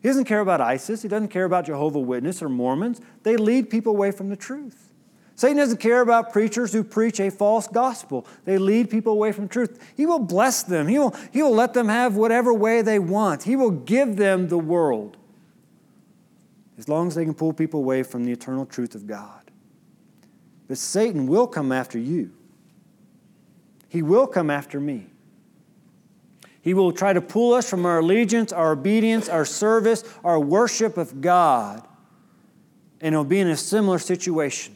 He 0.02 0.10
doesn't 0.10 0.26
care 0.26 0.42
about 0.42 0.60
ISIS. 0.60 1.04
He 1.04 1.08
doesn't 1.08 1.30
care 1.30 1.46
about 1.46 1.68
Jehovah 1.68 2.02
Witness 2.02 2.42
or 2.42 2.50
Mormons. 2.50 3.00
They 3.24 3.38
lead 3.38 3.70
people 3.70 3.94
away 3.94 4.12
from 4.12 4.28
the 4.28 4.36
truth. 4.36 4.92
Satan 5.38 5.56
doesn't 5.56 5.80
care 5.80 6.02
about 6.02 6.34
preachers 6.34 6.74
who 6.74 6.84
preach 6.84 7.22
a 7.22 7.32
false 7.32 7.70
gospel. 7.70 8.28
They 8.44 8.58
lead 8.58 8.90
people 8.90 9.14
away 9.14 9.32
from 9.32 9.48
truth. 9.48 9.82
He 9.96 10.06
will 10.06 10.20
bless 10.20 10.64
them. 10.64 10.90
He 10.90 11.00
will, 11.00 11.16
he 11.32 11.42
will 11.42 11.56
let 11.56 11.74
them 11.74 11.88
have 11.88 12.18
whatever 12.18 12.54
way 12.54 12.82
they 12.82 13.00
want. 13.00 13.44
He 13.44 13.56
will 13.56 13.72
give 13.72 14.18
them 14.18 14.50
the 14.50 14.60
world 14.60 15.16
as 16.78 16.90
long 16.90 17.08
as 17.08 17.16
they 17.16 17.24
can 17.24 17.34
pull 17.34 17.54
people 17.54 17.80
away 17.80 18.04
from 18.04 18.26
the 18.26 18.32
eternal 18.32 18.66
truth 18.66 18.96
of 18.96 19.08
God. 19.08 19.52
But 20.68 20.78
Satan 20.78 21.28
will 21.28 21.48
come 21.48 21.72
after 21.72 21.98
you. 22.00 22.32
He 23.88 24.02
will 24.02 24.28
come 24.28 24.50
after 24.50 24.80
me. 24.80 25.08
He 26.62 26.74
will 26.74 26.92
try 26.92 27.14
to 27.14 27.22
pull 27.22 27.54
us 27.54 27.70
from 27.70 27.86
our 27.86 28.00
allegiance, 28.00 28.52
our 28.52 28.72
obedience, 28.72 29.30
our 29.30 29.46
service, 29.46 30.04
our 30.24 30.40
worship 30.40 30.98
of 30.98 31.22
God, 31.22 31.88
and 33.00 33.14
it'll 33.14 33.24
be 33.24 33.40
in 33.40 33.48
a 33.48 33.56
similar 33.56 34.00
situation. 34.00 34.76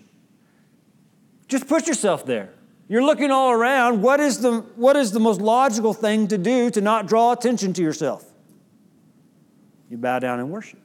Just 1.47 1.67
put 1.67 1.87
yourself 1.87 2.25
there. 2.25 2.53
You're 2.87 3.03
looking 3.03 3.31
all 3.31 3.51
around. 3.51 4.01
What 4.01 4.19
is 4.19 4.39
the, 4.39 4.61
what 4.75 4.95
is 4.95 5.11
the 5.11 5.19
most 5.19 5.41
logical 5.41 5.93
thing 5.93 6.27
to 6.27 6.37
do 6.37 6.69
to 6.69 6.79
not 6.79 7.07
draw 7.07 7.31
attention 7.31 7.73
to 7.73 7.81
yourself? 7.81 8.23
You 9.89 9.97
bow 9.97 10.19
down 10.19 10.39
and 10.39 10.51
worship. 10.51 10.79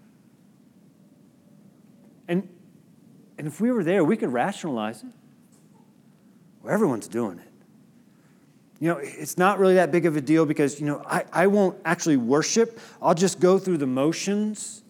And, 2.28 2.48
and 3.38 3.46
if 3.46 3.60
we 3.60 3.70
were 3.70 3.84
there, 3.84 4.04
we 4.04 4.16
could 4.16 4.32
rationalize 4.32 5.02
it. 5.02 5.10
Well, 6.62 6.72
everyone's 6.72 7.08
doing 7.08 7.38
it. 7.38 7.48
You 8.80 8.88
know, 8.88 8.98
it's 8.98 9.38
not 9.38 9.58
really 9.58 9.74
that 9.74 9.92
big 9.92 10.04
of 10.06 10.16
a 10.16 10.20
deal 10.20 10.46
because, 10.46 10.80
you 10.80 10.86
know, 10.86 11.02
I, 11.06 11.24
I 11.32 11.46
won't 11.46 11.78
actually 11.84 12.16
worship. 12.16 12.78
I'll 13.00 13.14
just 13.14 13.40
go 13.40 13.58
through 13.58 13.78
the 13.78 13.86
motions. 13.86 14.82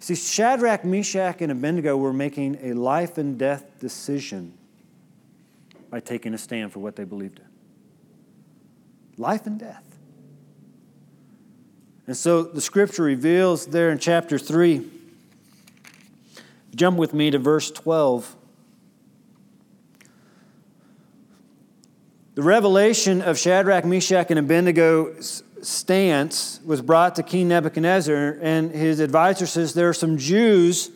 See, 0.00 0.14
Shadrach, 0.14 0.84
Meshach, 0.84 1.42
and 1.42 1.52
Abednego 1.52 1.96
were 1.96 2.12
making 2.12 2.58
a 2.62 2.72
life 2.72 3.18
and 3.18 3.38
death 3.38 3.78
decision 3.78 4.54
by 5.90 6.00
taking 6.00 6.32
a 6.32 6.38
stand 6.38 6.72
for 6.72 6.78
what 6.78 6.96
they 6.96 7.04
believed 7.04 7.38
in. 7.38 7.44
Life 9.22 9.46
and 9.46 9.58
death. 9.58 9.84
And 12.06 12.16
so 12.16 12.42
the 12.42 12.60
scripture 12.60 13.02
reveals 13.02 13.66
there 13.66 13.90
in 13.90 13.98
chapter 13.98 14.38
3. 14.38 14.99
Jump 16.74 16.98
with 16.98 17.14
me 17.14 17.30
to 17.30 17.38
verse 17.38 17.70
12. 17.70 18.36
The 22.34 22.42
revelation 22.42 23.22
of 23.22 23.38
Shadrach, 23.38 23.84
Meshach, 23.84 24.30
and 24.30 24.38
Abednego's 24.38 25.42
stance 25.62 26.60
was 26.64 26.80
brought 26.80 27.16
to 27.16 27.22
King 27.22 27.48
Nebuchadnezzar, 27.48 28.38
and 28.40 28.70
his 28.70 29.00
advisor 29.00 29.46
says, 29.46 29.74
There 29.74 29.88
are 29.88 29.94
some 29.94 30.16
Jews 30.16 30.90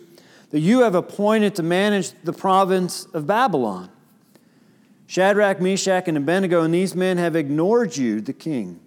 that 0.50 0.60
you 0.60 0.80
have 0.80 0.94
appointed 0.94 1.56
to 1.56 1.62
manage 1.62 2.12
the 2.22 2.32
province 2.32 3.06
of 3.06 3.26
Babylon. 3.26 3.90
Shadrach, 5.06 5.60
Meshach, 5.60 6.08
and 6.08 6.16
Abednego, 6.16 6.62
and 6.62 6.72
these 6.72 6.94
men 6.94 7.18
have 7.18 7.36
ignored 7.36 7.96
you, 7.96 8.20
the 8.20 8.32
king. 8.32 8.80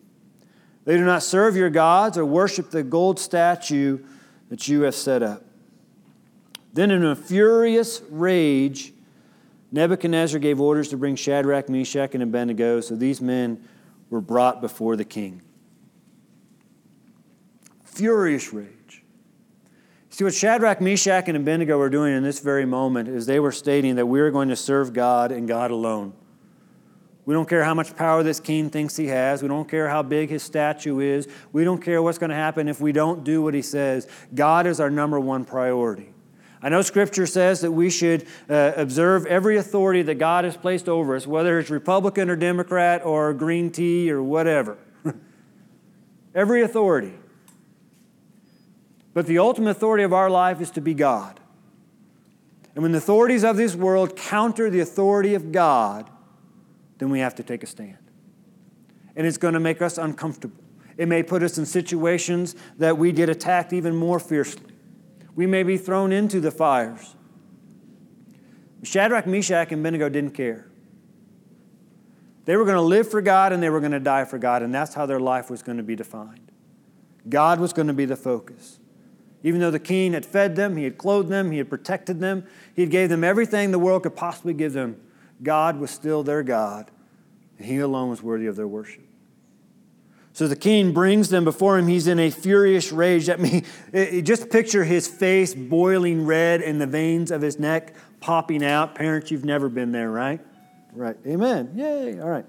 They 0.85 0.95
do 0.95 1.03
not 1.03 1.21
serve 1.21 1.55
your 1.55 1.69
gods 1.69 2.17
or 2.17 2.25
worship 2.25 2.71
the 2.71 2.81
gold 2.81 3.19
statue 3.19 3.99
that 4.49 4.67
you 4.67 4.83
have 4.83 4.95
set 4.95 5.21
up. 5.21 5.43
Then, 6.77 6.91
in 6.91 7.03
a 7.03 7.15
furious 7.15 8.03
rage, 8.07 8.93
Nebuchadnezzar 9.71 10.39
gave 10.39 10.61
orders 10.61 10.89
to 10.89 10.97
bring 10.97 11.15
Shadrach, 11.15 11.69
Meshach, 11.69 12.13
and 12.13 12.21
Abednego, 12.21 12.81
so 12.81 12.95
these 12.95 13.19
men 13.19 13.67
were 14.11 14.21
brought 14.21 14.61
before 14.61 14.95
the 14.95 15.03
king 15.03 15.41
furious 17.97 18.53
rage. 18.53 19.03
See, 20.11 20.23
what 20.23 20.33
Shadrach, 20.33 20.79
Meshach, 20.81 21.27
and 21.27 21.35
Abednego 21.35 21.79
were 21.79 21.89
doing 21.89 22.15
in 22.15 22.21
this 22.21 22.39
very 22.39 22.65
moment 22.65 23.09
is 23.09 23.25
they 23.25 23.39
were 23.39 23.51
stating 23.51 23.95
that 23.95 24.05
we 24.05 24.19
are 24.19 24.29
going 24.29 24.49
to 24.49 24.55
serve 24.55 24.93
God 24.93 25.31
and 25.31 25.47
God 25.47 25.71
alone. 25.71 26.13
We 27.25 27.33
don't 27.33 27.49
care 27.49 27.63
how 27.63 27.73
much 27.73 27.95
power 27.95 28.21
this 28.21 28.39
king 28.39 28.69
thinks 28.69 28.95
he 28.95 29.07
has. 29.07 29.41
We 29.41 29.47
don't 29.47 29.67
care 29.67 29.89
how 29.89 30.03
big 30.03 30.29
his 30.29 30.43
statue 30.43 30.99
is. 30.99 31.27
We 31.51 31.63
don't 31.63 31.81
care 31.81 32.03
what's 32.03 32.19
going 32.19 32.29
to 32.29 32.35
happen 32.35 32.67
if 32.67 32.79
we 32.79 32.91
don't 32.91 33.23
do 33.23 33.41
what 33.41 33.55
he 33.55 33.63
says. 33.63 34.07
God 34.35 34.67
is 34.67 34.79
our 34.79 34.91
number 34.91 35.19
one 35.19 35.43
priority. 35.43 36.13
I 36.61 36.69
know 36.69 36.81
Scripture 36.81 37.27
says 37.27 37.61
that 37.61 37.71
we 37.71 37.89
should 37.89 38.25
uh, 38.49 38.73
observe 38.75 39.25
every 39.27 39.57
authority 39.57 40.01
that 40.03 40.15
God 40.15 40.43
has 40.43 40.57
placed 40.57 40.89
over 40.89 41.15
us, 41.15 41.27
whether 41.27 41.59
it's 41.59 41.69
Republican 41.69 42.29
or 42.29 42.35
Democrat 42.35 43.05
or 43.05 43.33
green 43.33 43.71
tea 43.71 44.11
or 44.11 44.23
whatever. 44.23 44.77
every 46.35 46.63
authority. 46.63 47.13
But 49.13 49.27
the 49.27 49.39
ultimate 49.39 49.71
authority 49.71 50.03
of 50.03 50.13
our 50.13 50.29
life 50.29 50.61
is 50.61 50.71
to 50.71 50.81
be 50.81 50.93
God. 50.93 51.39
And 52.75 52.83
when 52.83 52.91
the 52.91 52.99
authorities 52.99 53.43
of 53.43 53.57
this 53.57 53.75
world 53.75 54.15
counter 54.15 54.69
the 54.69 54.79
authority 54.79 55.33
of 55.33 55.51
God, 55.51 56.09
then 56.99 57.09
we 57.09 57.19
have 57.19 57.35
to 57.35 57.43
take 57.43 57.63
a 57.63 57.67
stand. 57.67 57.97
And 59.15 59.25
it's 59.25 59.37
going 59.37 59.55
to 59.55 59.59
make 59.59 59.81
us 59.81 59.97
uncomfortable. 59.97 60.63
It 60.97 61.07
may 61.07 61.23
put 61.23 61.41
us 61.41 61.57
in 61.57 61.65
situations 61.65 62.55
that 62.77 62.97
we 62.97 63.11
get 63.11 63.29
attacked 63.29 63.73
even 63.73 63.95
more 63.95 64.19
fiercely. 64.19 64.76
We 65.37 65.45
may 65.45 65.61
be 65.61 65.77
thrown 65.77 66.11
into 66.11 66.41
the 66.41 66.49
fires. 66.49 67.15
Shadrach, 68.83 69.27
Meshach, 69.27 69.71
and 69.71 69.81
Abednego 69.81 70.09
didn't 70.09 70.31
care. 70.31 70.67
They 72.45 72.57
were 72.57 72.65
going 72.65 72.75
to 72.75 72.81
live 72.81 73.09
for 73.09 73.21
God 73.21 73.53
and 73.53 73.61
they 73.61 73.69
were 73.69 73.79
going 73.79 73.91
to 73.91 73.99
die 73.99 74.25
for 74.25 74.39
God, 74.39 74.63
and 74.63 74.73
that's 74.73 74.95
how 74.95 75.05
their 75.05 75.19
life 75.19 75.49
was 75.51 75.61
going 75.61 75.77
to 75.77 75.83
be 75.83 75.95
defined. 75.95 76.51
God 77.29 77.59
was 77.59 77.71
going 77.71 77.87
to 77.87 77.93
be 77.93 78.05
the 78.05 78.15
focus. 78.15 78.79
Even 79.43 79.59
though 79.59 79.69
the 79.69 79.79
king 79.79 80.13
had 80.13 80.25
fed 80.25 80.55
them, 80.55 80.75
he 80.75 80.85
had 80.85 80.97
clothed 80.97 81.29
them, 81.29 81.51
he 81.51 81.59
had 81.59 81.69
protected 81.69 82.19
them, 82.19 82.43
he 82.73 82.81
had 82.81 82.89
gave 82.89 83.09
them 83.09 83.23
everything 83.23 83.69
the 83.69 83.77
world 83.77 84.03
could 84.03 84.15
possibly 84.15 84.53
give 84.53 84.73
them, 84.73 84.99
God 85.43 85.77
was 85.79 85.91
still 85.91 86.23
their 86.23 86.41
God, 86.41 86.89
and 87.57 87.67
he 87.67 87.77
alone 87.77 88.09
was 88.09 88.23
worthy 88.23 88.47
of 88.47 88.55
their 88.55 88.67
worship. 88.67 89.06
So 90.37 90.47
the 90.47 90.55
king 90.55 90.93
brings 90.93 91.29
them 91.29 91.45
before 91.45 91.79
him. 91.79 91.87
He's 91.87 92.05
in 92.05 92.19
a 92.19 92.29
furious 92.29 92.91
rage. 92.91 93.27
At 93.27 93.39
me, 93.39 93.63
just 94.21 94.51
picture 94.51 94.83
his 94.83 95.07
face 95.07 95.55
boiling 95.55 96.27
red 96.27 96.61
and 96.61 96.79
the 96.79 96.85
veins 96.85 97.31
of 97.31 97.41
his 97.41 97.57
neck 97.57 97.95
popping 98.19 98.63
out. 98.63 98.93
Parents, 98.93 99.31
you've 99.31 99.45
never 99.45 99.67
been 99.67 99.91
there, 99.91 100.11
right? 100.11 100.39
Right. 100.93 101.17
Amen. 101.25 101.71
Yay. 101.73 102.19
All 102.19 102.29
right. 102.29 102.45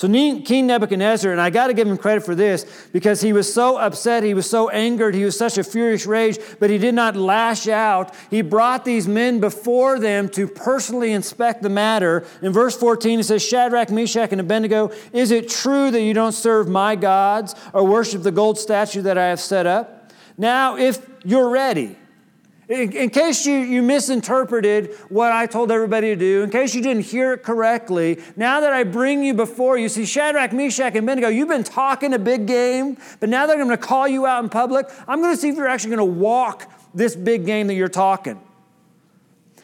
So 0.00 0.08
King 0.08 0.66
Nebuchadnezzar, 0.66 1.30
and 1.30 1.38
I 1.38 1.50
got 1.50 1.66
to 1.66 1.74
give 1.74 1.86
him 1.86 1.98
credit 1.98 2.24
for 2.24 2.34
this 2.34 2.64
because 2.90 3.20
he 3.20 3.34
was 3.34 3.52
so 3.52 3.76
upset, 3.76 4.22
he 4.22 4.32
was 4.32 4.48
so 4.48 4.70
angered, 4.70 5.14
he 5.14 5.26
was 5.26 5.36
such 5.36 5.58
a 5.58 5.62
furious 5.62 6.06
rage, 6.06 6.38
but 6.58 6.70
he 6.70 6.78
did 6.78 6.94
not 6.94 7.16
lash 7.16 7.68
out. 7.68 8.14
He 8.30 8.40
brought 8.40 8.86
these 8.86 9.06
men 9.06 9.40
before 9.40 9.98
them 9.98 10.30
to 10.30 10.48
personally 10.48 11.12
inspect 11.12 11.62
the 11.62 11.68
matter. 11.68 12.24
In 12.40 12.50
verse 12.50 12.74
14, 12.78 13.20
it 13.20 13.24
says, 13.24 13.46
Shadrach, 13.46 13.90
Meshach, 13.90 14.32
and 14.32 14.40
Abednego, 14.40 14.90
is 15.12 15.32
it 15.32 15.50
true 15.50 15.90
that 15.90 16.00
you 16.00 16.14
don't 16.14 16.32
serve 16.32 16.66
my 16.66 16.96
gods 16.96 17.54
or 17.74 17.84
worship 17.84 18.22
the 18.22 18.32
gold 18.32 18.58
statue 18.58 19.02
that 19.02 19.18
I 19.18 19.26
have 19.26 19.38
set 19.38 19.66
up? 19.66 20.10
Now, 20.38 20.78
if 20.78 21.06
you're 21.24 21.50
ready, 21.50 21.98
in, 22.70 22.92
in, 22.92 23.10
case 23.10 23.44
you, 23.46 23.58
you 23.58 23.82
misinterpreted 23.82 24.94
what 25.08 25.32
I 25.32 25.46
told 25.46 25.72
everybody 25.72 26.06
to 26.08 26.16
do, 26.16 26.44
in 26.44 26.50
case 26.50 26.72
you 26.72 26.80
didn't 26.80 27.04
hear 27.04 27.32
it 27.32 27.42
correctly, 27.42 28.22
now 28.36 28.60
that 28.60 28.72
I 28.72 28.84
bring 28.84 29.24
you 29.24 29.34
before 29.34 29.76
you, 29.76 29.88
see 29.88 30.04
Shadrach, 30.04 30.52
Meshach, 30.52 30.94
and 30.94 30.98
Abednego, 30.98 31.28
you've 31.28 31.48
been 31.48 31.64
talking 31.64 32.14
a 32.14 32.18
big 32.18 32.46
game, 32.46 32.96
but 33.18 33.28
now 33.28 33.48
that 33.48 33.58
I'm 33.58 33.66
going 33.66 33.70
to 33.70 33.76
call 33.76 34.06
you 34.06 34.24
out 34.24 34.44
in 34.44 34.48
public, 34.48 34.86
I'm 35.08 35.20
going 35.20 35.34
to 35.34 35.40
see 35.40 35.48
if 35.48 35.56
you're 35.56 35.66
actually 35.66 35.96
going 35.96 36.14
to 36.14 36.20
walk 36.20 36.70
this 36.94 37.16
big 37.16 37.44
game 37.44 37.66
that 37.66 37.74
you're 37.74 37.88
talking. 37.88 38.40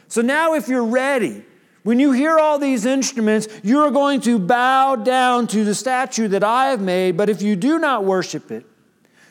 So 0.09 0.21
now, 0.21 0.55
if 0.55 0.67
you're 0.67 0.85
ready, 0.85 1.45
when 1.85 2.01
you 2.01 2.11
hear 2.11 2.41
all 2.41 2.59
these 2.59 2.87
instruments, 2.87 3.47
you're 3.63 3.93
going 3.93 4.21
to 4.23 4.41
bow 4.41 4.97
down 4.97 5.47
to 5.49 5.65
the 5.65 5.77
statue 5.77 6.27
that 6.29 6.43
I 6.43 6.71
have 6.71 6.81
made, 6.81 7.17
but 7.17 7.31
if 7.31 7.41
you 7.41 7.55
do 7.55 7.79
not 7.79 8.05
worship 8.05 8.51
it, 8.51 8.67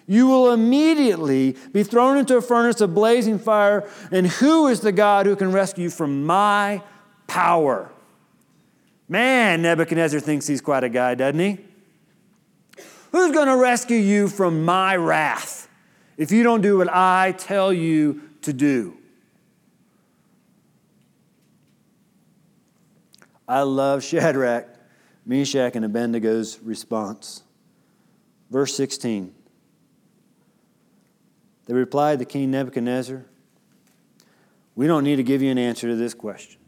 you 0.07 0.27
will 0.27 0.51
immediately 0.51 1.55
be 1.71 1.83
thrown 1.83 2.17
into 2.17 2.37
a 2.37 2.41
furnace 2.41 2.81
of 2.81 2.93
blazing 2.93 3.39
fire. 3.39 3.89
And 4.11 4.27
who 4.27 4.67
is 4.67 4.81
the 4.81 4.91
God 4.91 5.25
who 5.25 5.35
can 5.35 5.51
rescue 5.51 5.85
you 5.85 5.89
from 5.89 6.25
my 6.25 6.83
power? 7.27 7.91
Man, 9.07 9.61
Nebuchadnezzar 9.61 10.19
thinks 10.19 10.47
he's 10.47 10.61
quite 10.61 10.83
a 10.83 10.89
guy, 10.89 11.15
doesn't 11.15 11.39
he? 11.39 11.59
Who's 13.11 13.31
going 13.31 13.47
to 13.47 13.55
rescue 13.55 13.97
you 13.97 14.27
from 14.27 14.65
my 14.65 14.95
wrath 14.95 15.69
if 16.17 16.31
you 16.31 16.43
don't 16.43 16.61
do 16.61 16.77
what 16.77 16.89
I 16.91 17.33
tell 17.37 17.71
you 17.71 18.21
to 18.41 18.53
do? 18.53 18.97
I 23.47 23.61
love 23.61 24.03
Shadrach, 24.03 24.67
Meshach, 25.25 25.75
and 25.75 25.85
Abednego's 25.85 26.59
response. 26.61 27.43
Verse 28.49 28.75
16. 28.75 29.34
They 31.65 31.73
replied 31.73 32.19
to 32.19 32.25
King 32.25 32.51
Nebuchadnezzar, 32.51 33.25
We 34.75 34.87
don't 34.87 35.03
need 35.03 35.15
to 35.17 35.23
give 35.23 35.41
you 35.41 35.51
an 35.51 35.57
answer 35.57 35.87
to 35.87 35.95
this 35.95 36.13
question. 36.13 36.61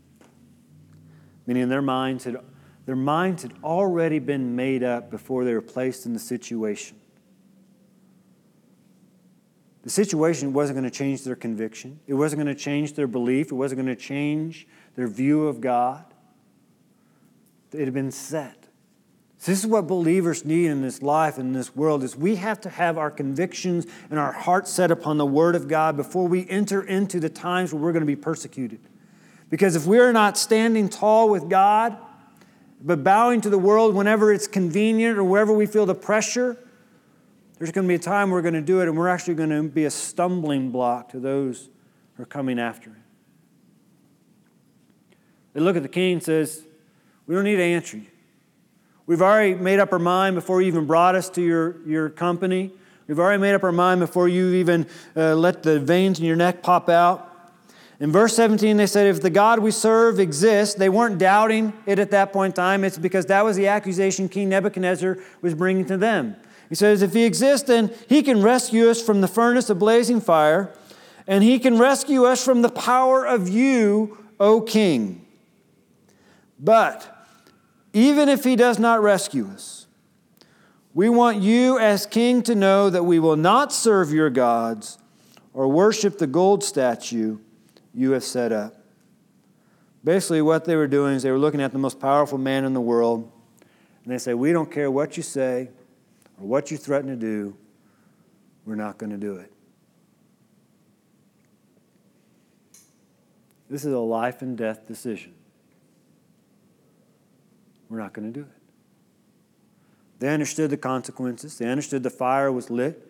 Meaning 1.45 1.69
their 1.69 1.81
minds 1.81 2.23
had, 2.23 2.37
their 2.85 2.95
minds 2.95 3.43
had 3.43 3.53
already 3.63 4.19
been 4.19 4.55
made 4.55 4.83
up 4.83 5.09
before 5.09 5.45
they 5.45 5.53
were 5.53 5.61
placed 5.61 6.05
in 6.05 6.13
the 6.13 6.19
situation. 6.19 6.97
The 9.83 9.89
situation 9.89 10.51
wasn't 10.51 10.79
going 10.79 10.91
to 10.91 10.95
change 10.95 11.23
their 11.23 11.35
conviction, 11.35 12.01
it 12.07 12.13
wasn't 12.13 12.43
going 12.43 12.53
to 12.53 12.61
change 12.61 12.93
their 12.93 13.07
belief, 13.07 13.51
it 13.51 13.55
wasn't 13.55 13.81
going 13.81 13.95
to 13.95 14.01
change 14.01 14.67
their 14.95 15.07
view 15.07 15.47
of 15.47 15.61
God. 15.61 16.03
It 17.71 17.85
had 17.85 17.93
been 17.93 18.11
set. 18.11 18.66
This 19.45 19.59
is 19.59 19.67
what 19.67 19.87
believers 19.87 20.43
need 20.45 20.67
in 20.67 20.81
this 20.81 21.01
life, 21.01 21.37
in 21.37 21.53
this 21.53 21.75
world, 21.75 22.03
is 22.03 22.15
we 22.15 22.35
have 22.37 22.59
to 22.61 22.69
have 22.69 22.97
our 22.97 23.11
convictions 23.11 23.85
and 24.09 24.19
our 24.19 24.31
hearts 24.31 24.71
set 24.71 24.89
upon 24.89 25.17
the 25.17 25.25
Word 25.25 25.55
of 25.55 25.67
God 25.67 25.95
before 25.95 26.27
we 26.27 26.49
enter 26.49 26.81
into 26.81 27.19
the 27.19 27.29
times 27.29 27.71
where 27.71 27.81
we're 27.81 27.91
going 27.93 28.01
to 28.01 28.07
be 28.07 28.15
persecuted. 28.15 28.79
Because 29.49 29.75
if 29.75 29.85
we 29.85 29.99
are 29.99 30.11
not 30.11 30.37
standing 30.37 30.89
tall 30.89 31.29
with 31.29 31.49
God, 31.49 31.97
but 32.81 33.03
bowing 33.03 33.41
to 33.41 33.49
the 33.49 33.57
world 33.57 33.95
whenever 33.95 34.33
it's 34.33 34.47
convenient 34.47 35.17
or 35.17 35.23
wherever 35.23 35.53
we 35.53 35.65
feel 35.65 35.85
the 35.85 35.95
pressure, 35.95 36.57
there's 37.57 37.71
going 37.71 37.85
to 37.85 37.89
be 37.89 37.95
a 37.95 37.99
time 37.99 38.31
we're 38.31 38.41
going 38.41 38.53
to 38.55 38.61
do 38.61 38.81
it, 38.81 38.87
and 38.87 38.97
we're 38.97 39.07
actually 39.07 39.35
going 39.35 39.49
to 39.49 39.63
be 39.63 39.85
a 39.85 39.91
stumbling 39.91 40.71
block 40.71 41.09
to 41.09 41.19
those 41.19 41.69
who 42.15 42.23
are 42.23 42.27
coming 42.27 42.59
after 42.59 42.89
it. 42.89 42.95
They 45.53 45.59
look 45.59 45.75
at 45.75 45.83
the 45.83 45.89
king 45.89 46.13
and 46.13 46.23
says, 46.23 46.63
We 47.25 47.33
don't 47.33 47.45
need 47.45 47.55
to 47.55 47.63
answer 47.63 47.97
you. 47.97 48.05
We've 49.07 49.21
already 49.21 49.55
made 49.55 49.79
up 49.79 49.93
our 49.93 49.99
mind 49.99 50.35
before 50.35 50.61
you 50.61 50.67
even 50.67 50.85
brought 50.85 51.15
us 51.15 51.29
to 51.29 51.41
your, 51.41 51.77
your 51.85 52.09
company. 52.09 52.73
We've 53.07 53.19
already 53.19 53.41
made 53.41 53.53
up 53.53 53.63
our 53.63 53.71
mind 53.71 54.01
before 54.01 54.27
you 54.27 54.53
even 54.55 54.85
uh, 55.15 55.33
let 55.33 55.63
the 55.63 55.79
veins 55.79 56.19
in 56.19 56.25
your 56.25 56.35
neck 56.35 56.61
pop 56.61 56.89
out. 56.89 57.23
In 58.01 58.11
verse 58.11 58.35
17, 58.35 58.75
they 58.75 58.85
said, 58.85 59.07
If 59.07 59.21
the 59.21 59.29
God 59.29 59.59
we 59.59 59.71
serve 59.71 60.19
exists, 60.19 60.75
they 60.75 60.89
weren't 60.89 61.19
doubting 61.19 61.71
it 61.85 61.99
at 61.99 62.11
that 62.11 62.33
point 62.33 62.51
in 62.51 62.55
time. 62.55 62.83
It's 62.83 62.97
because 62.97 63.25
that 63.27 63.45
was 63.45 63.55
the 63.55 63.67
accusation 63.67 64.27
King 64.27 64.49
Nebuchadnezzar 64.49 65.17
was 65.41 65.55
bringing 65.55 65.85
to 65.85 65.95
them. 65.95 66.35
He 66.67 66.75
says, 66.75 67.01
If 67.01 67.13
he 67.13 67.23
exists, 67.23 67.65
then 67.65 67.93
he 68.09 68.21
can 68.21 68.41
rescue 68.41 68.89
us 68.89 69.01
from 69.01 69.21
the 69.21 69.27
furnace 69.29 69.69
of 69.69 69.79
blazing 69.79 70.19
fire, 70.19 70.73
and 71.25 71.45
he 71.45 71.59
can 71.59 71.79
rescue 71.79 72.25
us 72.25 72.43
from 72.43 72.61
the 72.61 72.69
power 72.69 73.25
of 73.25 73.47
you, 73.47 74.17
O 74.37 74.59
king. 74.59 75.25
But 76.59 77.16
even 77.97 78.29
if 78.29 78.43
he 78.43 78.55
does 78.55 78.77
not 78.77 79.01
rescue 79.01 79.47
us. 79.47 79.87
We 80.93 81.09
want 81.09 81.41
you, 81.41 81.79
as 81.79 82.05
king, 82.05 82.43
to 82.43 82.53
know 82.53 82.91
that 82.91 83.03
we 83.03 83.17
will 83.17 83.35
not 83.35 83.73
serve 83.73 84.13
your 84.13 84.29
gods 84.29 84.99
or 85.51 85.67
worship 85.67 86.19
the 86.19 86.27
gold 86.27 86.63
statue 86.63 87.39
you 87.95 88.11
have 88.11 88.23
set 88.23 88.51
up. 88.51 88.75
Basically, 90.03 90.43
what 90.43 90.65
they 90.65 90.75
were 90.75 90.87
doing 90.87 91.15
is 91.15 91.23
they 91.23 91.31
were 91.31 91.39
looking 91.39 91.59
at 91.59 91.71
the 91.71 91.79
most 91.79 91.99
powerful 91.99 92.37
man 92.37 92.65
in 92.65 92.75
the 92.75 92.81
world, 92.81 93.31
and 94.03 94.13
they 94.13 94.19
say, 94.19 94.35
We 94.35 94.51
don't 94.51 94.71
care 94.71 94.91
what 94.91 95.17
you 95.17 95.23
say 95.23 95.69
or 96.39 96.47
what 96.47 96.69
you 96.69 96.77
threaten 96.77 97.09
to 97.09 97.15
do, 97.15 97.57
we're 98.63 98.75
not 98.75 98.99
going 98.99 99.09
to 99.09 99.17
do 99.17 99.37
it. 99.37 99.51
This 103.71 103.85
is 103.85 103.91
a 103.91 103.99
life 103.99 104.43
and 104.43 104.55
death 104.55 104.87
decision. 104.87 105.33
We're 107.89 107.99
not 107.99 108.13
going 108.13 108.31
to 108.31 108.39
do 108.39 108.45
it. 108.45 108.57
They 110.19 110.29
understood 110.29 110.69
the 110.69 110.77
consequences, 110.77 111.57
they 111.57 111.67
understood 111.67 112.03
the 112.03 112.09
fire 112.09 112.51
was 112.51 112.69
lit. 112.69 113.03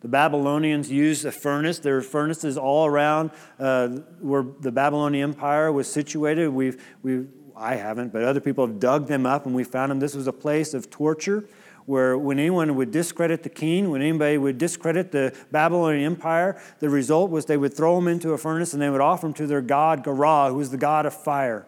The 0.00 0.08
Babylonians 0.08 0.90
used 0.90 1.24
a 1.24 1.32
furnace. 1.32 1.78
There 1.78 1.94
were 1.94 2.02
furnaces 2.02 2.58
all 2.58 2.84
around 2.84 3.30
uh, 3.58 3.88
where 4.20 4.44
the 4.60 4.70
Babylonian 4.70 5.30
Empire 5.30 5.72
was 5.72 5.90
situated. 5.90 6.50
We've, 6.50 6.84
we've, 7.02 7.26
I 7.56 7.76
haven't, 7.76 8.12
but 8.12 8.22
other 8.22 8.40
people 8.40 8.66
have 8.66 8.78
dug 8.78 9.06
them 9.06 9.24
up 9.24 9.46
and 9.46 9.54
we 9.54 9.64
found 9.64 9.90
them. 9.90 10.00
This 10.00 10.14
was 10.14 10.26
a 10.26 10.32
place 10.32 10.74
of 10.74 10.90
torture 10.90 11.48
where 11.86 12.18
when 12.18 12.38
anyone 12.38 12.74
would 12.76 12.90
discredit 12.90 13.44
the 13.44 13.48
king, 13.48 13.88
when 13.88 14.02
anybody 14.02 14.36
would 14.36 14.58
discredit 14.58 15.10
the 15.10 15.34
Babylonian 15.50 16.04
Empire, 16.04 16.60
the 16.80 16.90
result 16.90 17.30
was 17.30 17.46
they 17.46 17.56
would 17.56 17.72
throw 17.72 17.94
them 17.94 18.06
into 18.06 18.32
a 18.32 18.38
furnace 18.38 18.74
and 18.74 18.82
they 18.82 18.90
would 18.90 19.00
offer 19.00 19.26
them 19.26 19.32
to 19.34 19.46
their 19.46 19.62
god, 19.62 20.04
Garah, 20.04 20.50
who 20.50 20.56
was 20.56 20.70
the 20.70 20.76
god 20.76 21.06
of 21.06 21.14
fire. 21.14 21.66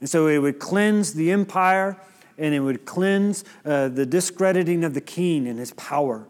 And 0.00 0.08
so 0.08 0.26
it 0.26 0.38
would 0.38 0.58
cleanse 0.58 1.14
the 1.14 1.30
empire 1.30 1.96
and 2.36 2.54
it 2.54 2.60
would 2.60 2.84
cleanse 2.84 3.44
uh, 3.64 3.88
the 3.88 4.06
discrediting 4.06 4.84
of 4.84 4.94
the 4.94 5.00
king 5.00 5.48
and 5.48 5.58
his 5.58 5.72
power. 5.72 6.26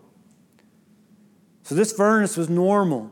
So 1.63 1.75
this 1.75 1.93
furnace 1.93 2.37
was 2.37 2.49
normal. 2.49 3.11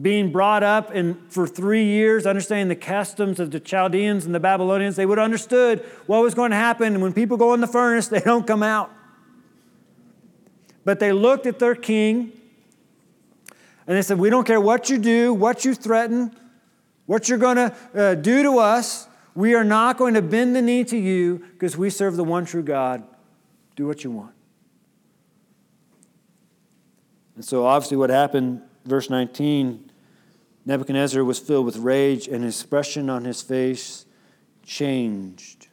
Being 0.00 0.32
brought 0.32 0.64
up 0.64 0.90
and 0.90 1.16
for 1.32 1.46
three 1.46 1.84
years, 1.84 2.26
understanding 2.26 2.66
the 2.66 2.74
customs 2.74 3.38
of 3.38 3.52
the 3.52 3.60
Chaldeans 3.60 4.26
and 4.26 4.34
the 4.34 4.40
Babylonians, 4.40 4.96
they 4.96 5.06
would 5.06 5.18
have 5.18 5.24
understood 5.24 5.84
what 6.06 6.22
was 6.22 6.34
going 6.34 6.50
to 6.50 6.56
happen. 6.56 7.00
When 7.00 7.12
people 7.12 7.36
go 7.36 7.54
in 7.54 7.60
the 7.60 7.68
furnace, 7.68 8.08
they 8.08 8.18
don't 8.24 8.46
come 8.46 8.64
out. 8.64 8.90
But 10.84 10.98
they 10.98 11.12
looked 11.12 11.46
at 11.46 11.60
their 11.60 11.76
king 11.76 12.32
and 13.86 13.96
they 13.96 14.02
said, 14.02 14.18
We 14.18 14.30
don't 14.30 14.44
care 14.44 14.60
what 14.60 14.90
you 14.90 14.98
do, 14.98 15.32
what 15.32 15.64
you 15.64 15.74
threaten, 15.74 16.34
what 17.06 17.28
you're 17.28 17.38
going 17.38 17.56
to 17.56 17.74
uh, 17.94 18.14
do 18.14 18.42
to 18.42 18.58
us, 18.58 19.08
we 19.34 19.54
are 19.54 19.64
not 19.64 19.98
going 19.98 20.14
to 20.14 20.22
bend 20.22 20.54
the 20.54 20.62
knee 20.62 20.84
to 20.84 20.96
you 20.96 21.38
because 21.52 21.76
we 21.76 21.90
serve 21.90 22.16
the 22.16 22.24
one 22.24 22.44
true 22.44 22.62
God. 22.62 23.02
Do 23.76 23.86
what 23.86 24.04
you 24.04 24.10
want. 24.10 24.32
And 27.34 27.44
so, 27.44 27.66
obviously, 27.66 27.96
what 27.96 28.10
happened, 28.10 28.62
verse 28.84 29.10
19, 29.10 29.90
Nebuchadnezzar 30.64 31.24
was 31.24 31.38
filled 31.38 31.66
with 31.66 31.76
rage, 31.78 32.28
and 32.28 32.44
his 32.44 32.60
expression 32.60 33.10
on 33.10 33.24
his 33.24 33.42
face 33.42 34.06
changed. 34.64 35.68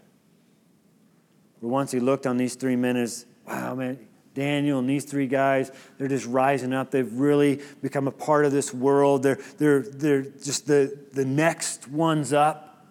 For 1.59 1.67
once 1.67 1.91
he 1.91 1.99
looked 1.99 2.25
on 2.25 2.37
these 2.37 2.55
three 2.55 2.75
men 2.75 2.97
as, 2.97 3.27
wow, 3.47 3.75
man, 3.75 3.99
Daniel 4.33 4.79
and 4.79 4.89
these 4.89 5.05
three 5.05 5.27
guys, 5.27 5.71
they're 5.97 6.07
just 6.07 6.25
rising 6.25 6.73
up. 6.73 6.91
They've 6.91 7.11
really 7.11 7.61
become 7.81 8.07
a 8.07 8.11
part 8.11 8.45
of 8.45 8.51
this 8.51 8.73
world. 8.73 9.23
They're, 9.23 9.39
they're, 9.57 9.81
they're 9.81 10.21
just 10.21 10.67
the, 10.67 10.97
the 11.13 11.25
next 11.25 11.87
ones 11.87 12.31
up. 12.31 12.85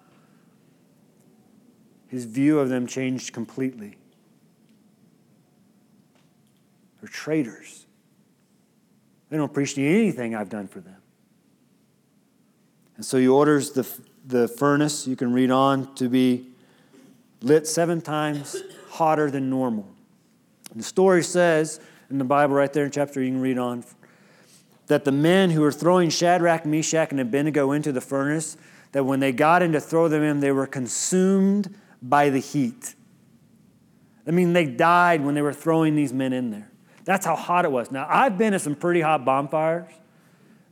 His 2.08 2.24
view 2.24 2.58
of 2.58 2.68
them 2.68 2.86
changed 2.86 3.32
completely. 3.32 3.96
They're 7.00 7.08
traitors. 7.08 7.86
They 9.30 9.36
don't 9.36 9.48
appreciate 9.48 9.94
anything 9.96 10.34
I've 10.34 10.50
done 10.50 10.68
for 10.68 10.80
them. 10.80 10.96
And 12.96 13.04
so 13.04 13.16
he 13.16 13.28
orders 13.28 13.70
the, 13.70 13.86
the 14.26 14.48
furnace, 14.48 15.06
you 15.06 15.16
can 15.16 15.32
read 15.32 15.50
on, 15.50 15.94
to 15.94 16.08
be 16.08 16.48
lit 17.40 17.66
seven 17.66 18.02
times 18.02 18.62
hotter 18.90 19.30
than 19.30 19.48
normal. 19.48 19.88
The 20.74 20.82
story 20.82 21.22
says 21.22 21.80
in 22.10 22.18
the 22.18 22.24
Bible, 22.24 22.54
right 22.54 22.72
there 22.72 22.84
in 22.84 22.90
chapter, 22.90 23.22
you 23.22 23.30
can 23.30 23.40
read 23.40 23.58
on, 23.58 23.84
that 24.86 25.04
the 25.04 25.12
men 25.12 25.50
who 25.50 25.60
were 25.60 25.72
throwing 25.72 26.10
Shadrach, 26.10 26.66
Meshach, 26.66 27.10
and 27.10 27.20
Abednego 27.20 27.72
into 27.72 27.92
the 27.92 28.00
furnace, 28.00 28.56
that 28.92 29.04
when 29.04 29.20
they 29.20 29.32
got 29.32 29.62
in 29.62 29.72
to 29.72 29.80
throw 29.80 30.08
them 30.08 30.22
in, 30.22 30.40
they 30.40 30.52
were 30.52 30.66
consumed 30.66 31.74
by 32.02 32.28
the 32.28 32.40
heat. 32.40 32.94
I 34.26 34.32
mean, 34.32 34.52
they 34.52 34.66
died 34.66 35.24
when 35.24 35.34
they 35.34 35.42
were 35.42 35.52
throwing 35.52 35.94
these 35.94 36.12
men 36.12 36.32
in 36.32 36.50
there. 36.50 36.70
That's 37.04 37.24
how 37.24 37.36
hot 37.36 37.64
it 37.64 37.72
was. 37.72 37.90
Now, 37.90 38.06
I've 38.08 38.36
been 38.36 38.54
at 38.54 38.60
some 38.60 38.74
pretty 38.74 39.00
hot 39.00 39.24
bonfires. 39.24 39.88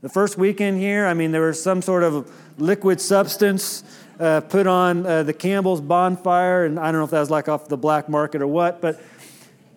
The 0.00 0.08
first 0.08 0.38
weekend 0.38 0.78
here, 0.78 1.06
I 1.06 1.14
mean, 1.14 1.32
there 1.32 1.42
was 1.42 1.60
some 1.60 1.82
sort 1.82 2.04
of 2.04 2.32
liquid 2.58 3.00
substance 3.00 3.82
uh, 4.20 4.40
put 4.42 4.66
on 4.66 5.06
uh, 5.06 5.22
the 5.24 5.32
Campbell's 5.32 5.80
bonfire, 5.80 6.64
and 6.64 6.78
I 6.78 6.92
don't 6.92 7.00
know 7.00 7.04
if 7.04 7.10
that 7.10 7.20
was 7.20 7.30
like 7.30 7.48
off 7.48 7.68
the 7.68 7.76
black 7.76 8.08
market 8.08 8.42
or 8.42 8.46
what, 8.46 8.80
but 8.80 9.00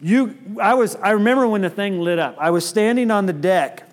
you, 0.01 0.35
I 0.59 0.73
was, 0.73 0.95
I 0.95 1.11
remember 1.11 1.47
when 1.47 1.61
the 1.61 1.69
thing 1.69 2.01
lit 2.01 2.19
up. 2.19 2.35
I 2.39 2.49
was 2.49 2.65
standing 2.65 3.11
on 3.11 3.25
the 3.27 3.33
deck, 3.33 3.87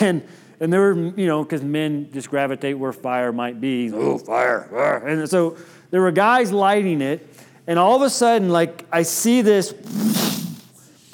and 0.00 0.22
and 0.60 0.72
there 0.72 0.80
were, 0.80 0.94
you 1.16 1.26
know, 1.26 1.44
because 1.44 1.62
men 1.62 2.10
just 2.12 2.30
gravitate 2.30 2.78
where 2.78 2.92
fire 2.92 3.32
might 3.32 3.60
be. 3.60 3.92
Oh, 3.92 4.18
fire, 4.18 4.66
fire. 4.70 5.06
And 5.06 5.28
so 5.28 5.56
there 5.90 6.00
were 6.00 6.10
guys 6.10 6.50
lighting 6.52 7.00
it, 7.00 7.26
and 7.66 7.78
all 7.78 7.96
of 7.96 8.02
a 8.02 8.10
sudden, 8.10 8.48
like, 8.48 8.84
I 8.90 9.02
see 9.02 9.40
this. 9.40 9.72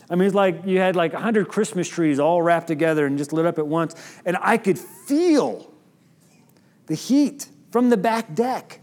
I 0.09 0.16
mean, 0.16 0.26
it's 0.26 0.35
like 0.35 0.62
you 0.64 0.78
had 0.78 0.96
like 0.96 1.12
100 1.12 1.48
Christmas 1.48 1.88
trees 1.88 2.18
all 2.18 2.42
wrapped 2.42 2.68
together 2.68 3.07
and 3.07 3.18
just 3.18 3.33
lit 3.33 3.46
up 3.46 3.59
at 3.59 3.66
once. 3.66 3.94
And 4.24 4.37
I 4.40 4.57
could 4.57 4.78
feel 4.78 5.72
the 6.87 6.94
heat 6.94 7.48
from 7.70 7.90
the 7.90 7.96
back 7.96 8.35
deck. 8.35 8.80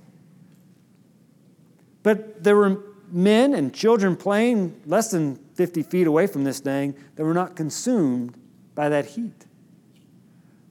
But 2.03 2.43
there 2.43 2.55
were 2.55 2.83
men 3.13 3.53
and 3.53 3.73
children 3.73 4.15
playing 4.15 4.81
less 4.85 5.11
than 5.11 5.35
50 5.55 5.83
feet 5.83 6.07
away 6.07 6.27
from 6.27 6.43
this 6.43 6.59
thing 6.59 6.95
that 7.15 7.23
were 7.23 7.33
not 7.33 7.55
consumed 7.55 8.35
by 8.75 8.89
that 8.89 9.05
heat. 9.05 9.45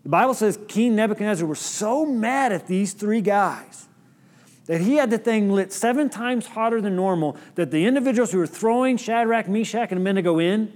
The 0.03 0.09
Bible 0.09 0.35
says 0.35 0.59
King 0.69 0.97
Nebuchadnezzar 0.97 1.47
was 1.47 1.61
so 1.61 2.07
mad 2.07 2.53
at 2.53 2.67
these 2.67 2.93
three 2.93 3.21
guys 3.21 3.87
that 4.67 4.81
he 4.81 4.95
had 4.95 5.11
the 5.11 5.19
thing 5.19 5.51
lit 5.51 5.73
seven 5.73 6.09
times 6.09 6.47
hotter 6.47 6.81
than 6.81 6.97
normal 6.97 7.37
that 7.57 7.71
the 7.71 7.85
individuals 7.87 8.33
who 8.33 8.39
were 8.39 8.47
throwing 8.47 8.97
Shadrach, 8.97 9.49
Meshach, 9.49 9.91
and 9.91 10.01
Abednego 10.01 10.39
in 10.39 10.73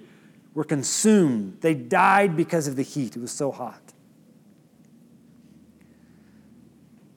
were 0.53 0.65
consumed. 0.65 1.59
They 1.61 1.75
died 1.75 2.37
because 2.37 2.67
of 2.67 2.77
the 2.77 2.83
heat. 2.83 3.17
It 3.17 3.21
was 3.21 3.33
so 3.33 3.51
hot. 3.51 3.81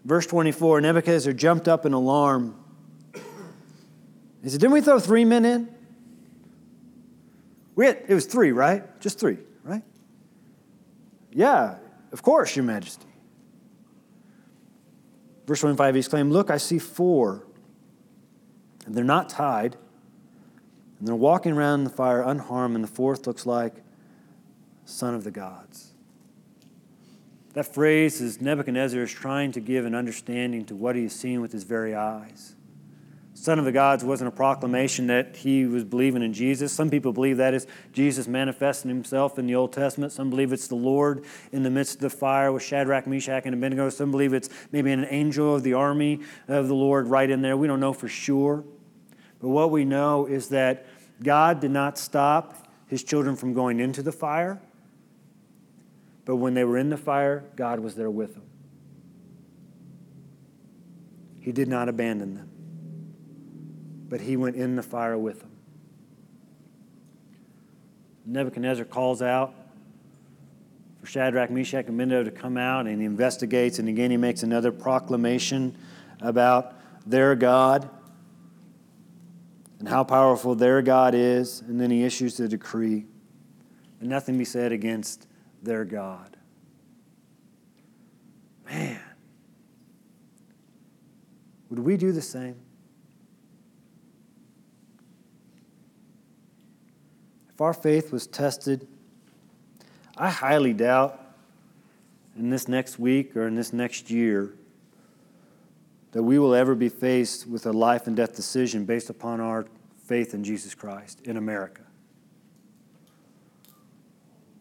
Verse 0.06 0.26
24 0.26 0.82
Nebuchadnezzar 0.82 1.34
jumped 1.34 1.68
up 1.68 1.86
in 1.86 1.94
alarm 1.94 2.56
he 4.44 4.50
said, 4.50 4.60
Didn't 4.60 4.74
we 4.74 4.82
throw 4.82 5.00
three 5.00 5.26
men 5.26 5.46
in? 5.46 5.70
We 7.76 7.86
had, 7.86 8.04
it 8.08 8.14
was 8.14 8.26
three, 8.26 8.52
right? 8.52 9.00
Just 9.00 9.20
three, 9.20 9.38
right? 9.64 9.84
Yeah, 11.32 11.76
of 12.12 12.24
course, 12.24 12.56
Your 12.56 12.66
Majesty. 12.66 13.06
Verse 15.46 15.62
25, 15.62 15.96
he 15.96 16.00
exclaimed, 16.00 16.32
Look, 16.32 16.50
I 16.50 16.58
see 16.58 16.80
four, 16.80 17.46
and 18.86 18.96
they're 18.96 19.04
not 19.04 19.30
tied, 19.30 19.78
and 21.00 21.08
they're 21.08 21.16
walking 21.16 21.54
around 21.54 21.84
the 21.84 21.90
fire 21.90 22.22
unharmed, 22.22 22.76
and 22.76 22.84
the 22.84 22.90
fourth 22.90 23.28
looks 23.28 23.46
like 23.46 23.76
Son 24.86 25.14
of 25.14 25.24
the 25.24 25.32
Gods. 25.32 25.94
That 27.54 27.74
phrase 27.74 28.22
is 28.22 28.42
Nebuchadnezzar 28.42 29.02
is 29.02 29.12
trying 29.12 29.52
to 29.54 29.60
give 29.60 29.86
an 29.86 29.96
understanding 29.96 30.66
to 30.66 30.76
what 30.76 30.96
he 30.96 31.06
is 31.06 31.14
seeing 31.14 31.42
with 31.42 31.52
his 31.52 31.64
very 31.64 31.96
eyes. 31.96 32.56
Son 33.40 33.60
of 33.60 33.66
the 33.66 33.72
gods 33.72 34.04
wasn't 34.04 34.28
a 34.28 34.32
proclamation 34.32 35.06
that 35.08 35.36
he 35.36 35.68
was 35.68 35.84
believing 35.84 36.24
in 36.24 36.34
Jesus. 36.34 36.74
Some 36.74 36.90
people 36.90 37.14
believe 37.14 37.38
that 37.38 37.54
is 37.54 37.68
Jesus 37.94 38.28
manifesting 38.28 38.90
himself 38.90 39.38
in 39.38 39.46
the 39.46 39.54
Old 39.54 39.72
Testament. 39.72 40.12
Some 40.12 40.32
believe 40.32 40.52
it's 40.52 40.68
the 40.68 40.76
Lord 40.76 41.24
in 41.52 41.62
the 41.62 41.70
midst 41.70 41.96
of 41.96 42.02
the 42.02 42.10
fire 42.10 42.52
with 42.52 42.64
Shadrach, 42.64 43.06
Meshach, 43.06 43.44
and 43.46 43.54
Abednego. 43.54 43.92
Some 43.92 44.10
believe 44.10 44.34
it's 44.34 44.50
maybe 44.72 44.92
an 44.92 45.06
angel 45.12 45.54
of 45.54 45.62
the 45.62 45.74
army 45.74 46.22
of 46.48 46.68
the 46.68 46.74
Lord 46.74 47.08
right 47.08 47.30
in 47.30 47.44
there. 47.44 47.56
We 47.56 47.68
don't 47.68 47.80
know 47.80 47.94
for 47.94 48.08
sure. 48.08 48.64
But 49.40 49.50
what 49.50 49.70
we 49.70 49.86
know 49.86 50.26
is 50.26 50.50
that 50.50 50.88
God 51.22 51.60
did 51.60 51.72
not 51.72 52.00
stop 52.00 52.68
his 52.88 53.04
children 53.04 53.36
from 53.36 53.54
going 53.54 53.80
into 53.80 54.02
the 54.02 54.12
fire. 54.12 54.60
But 56.26 56.38
when 56.38 56.56
they 56.56 56.64
were 56.64 56.80
in 56.80 56.90
the 56.90 56.98
fire, 56.98 57.44
God 57.56 57.82
was 57.82 57.94
there 57.94 58.10
with 58.10 58.34
them. 58.34 58.46
He 61.40 61.52
did 61.52 61.68
not 61.68 61.88
abandon 61.88 62.34
them 62.34 62.50
but 64.10 64.22
he 64.22 64.38
went 64.38 64.56
in 64.56 64.76
the 64.76 64.84
fire 64.84 65.18
with 65.18 65.42
them. 65.42 65.52
Nebuchadnezzar 68.26 68.86
calls 68.86 69.22
out 69.22 69.54
for 71.00 71.08
Shadrach, 71.08 71.50
Meshach, 71.50 71.86
and 71.86 71.96
Abednego 71.96 72.24
to 72.30 72.32
come 72.32 72.58
out, 72.58 72.88
and 72.88 73.00
he 73.00 73.06
investigates, 73.06 73.80
and 73.80 73.88
again 73.88 74.12
he 74.12 74.18
makes 74.18 74.44
another 74.44 74.72
proclamation 74.72 75.78
about 76.22 76.76
their 77.06 77.36
God 77.36 77.90
and 79.80 79.88
how 79.88 80.04
powerful 80.04 80.56
their 80.56 80.82
God 80.82 81.14
is, 81.14 81.62
and 81.62 81.80
then 81.80 81.92
he 81.92 82.04
issues 82.04 82.38
the 82.38 82.48
decree, 82.48 83.06
and 84.00 84.10
nothing 84.10 84.38
be 84.38 84.46
said 84.46 84.72
against 84.72 85.28
their 85.62 85.86
God. 85.86 86.36
Man, 88.66 89.00
would 91.70 91.80
we 91.80 91.96
do 91.96 92.12
the 92.12 92.22
same? 92.22 92.58
If 97.58 97.62
our 97.62 97.74
faith 97.74 98.12
was 98.12 98.28
tested, 98.28 98.88
I 100.16 100.30
highly 100.30 100.74
doubt 100.74 101.20
in 102.38 102.52
this 102.52 102.68
next 102.68 103.00
week 103.00 103.36
or 103.36 103.48
in 103.48 103.56
this 103.56 103.74
next 103.74 104.12
year 104.12 104.54
that 106.12 106.22
we 106.22 106.38
will 106.38 106.54
ever 106.54 106.76
be 106.76 106.88
faced 106.88 107.48
with 107.48 107.66
a 107.66 107.74
life 107.74 108.06
and 108.06 108.16
death 108.16 108.36
decision 108.36 108.86
based 108.86 109.10
upon 109.10 109.40
our 109.40 109.66
faith 110.06 110.36
in 110.36 110.44
Jesus 110.44 110.76
Christ 110.76 111.22
in 111.22 111.36
America. 111.36 111.82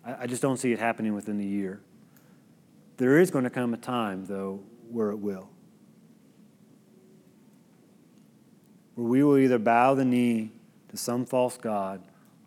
I, 0.02 0.26
just 0.26 0.40
don't 0.40 0.56
see 0.56 0.72
it 0.72 0.78
happening 0.78 1.14
within 1.14 1.36
the 1.36 1.44
year. 1.44 1.82
There 2.96 3.18
is 3.18 3.30
going 3.30 3.44
to 3.44 3.50
come 3.50 3.74
a 3.74 3.76
time, 3.76 4.24
though, 4.24 4.60
where 4.90 5.10
it 5.10 5.18
will. 5.18 5.50
Where 8.94 9.06
we 9.06 9.22
will 9.22 9.36
either 9.36 9.58
bow 9.58 9.92
the 9.94 10.06
knee 10.06 10.52
to 10.88 10.96
some 10.96 11.26
false 11.26 11.58
God 11.58 12.00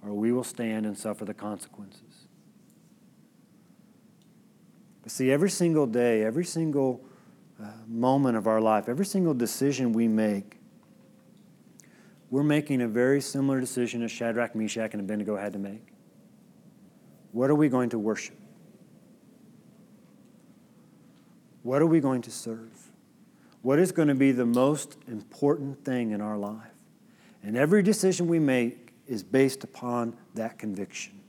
or 0.04 0.14
we 0.14 0.32
will 0.32 0.44
stand 0.44 0.86
and 0.86 0.98
suffer 0.98 1.26
the 1.26 1.34
consequences. 1.34 2.28
But 5.04 5.12
see, 5.12 5.32
every 5.32 5.50
single 5.50 5.88
day, 5.88 6.24
every 6.24 6.46
single 6.46 7.04
uh, 7.62 7.68
moment 7.88 8.38
of 8.38 8.48
our 8.48 8.62
life, 8.62 8.88
every 8.88 9.06
single 9.06 9.34
decision 9.34 9.92
we 9.94 10.08
make, 10.08 10.58
we're 12.30 12.44
making 12.44 12.82
a 12.82 12.88
very 12.88 13.22
similar 13.22 13.60
decision 13.60 14.04
as 14.04 14.12
Shadrach, 14.12 14.56
Meshach, 14.56 14.94
and 14.94 15.02
Abednego 15.02 15.36
had 15.36 15.54
to 15.54 15.60
make. 15.60 15.88
What 17.32 17.50
are 17.50 17.56
we 17.56 17.70
going 17.70 17.90
to 17.90 18.00
worship? 18.00 18.38
What 21.64 21.82
are 21.82 21.88
we 21.88 22.00
going 22.00 22.22
to 22.24 22.32
serve? 22.32 22.92
What 23.62 23.80
is 23.80 23.92
going 23.92 24.08
to 24.08 24.16
be 24.16 24.32
the 24.32 24.46
most 24.46 24.98
important 25.08 25.84
thing 25.84 26.12
in 26.12 26.22
our 26.22 26.38
life? 26.38 26.72
And 27.44 27.58
every 27.58 27.84
decision 27.84 28.28
we 28.28 28.40
make 28.40 28.89
is 29.10 29.24
based 29.24 29.64
upon 29.64 30.16
that 30.36 30.60
conviction. 30.60 31.20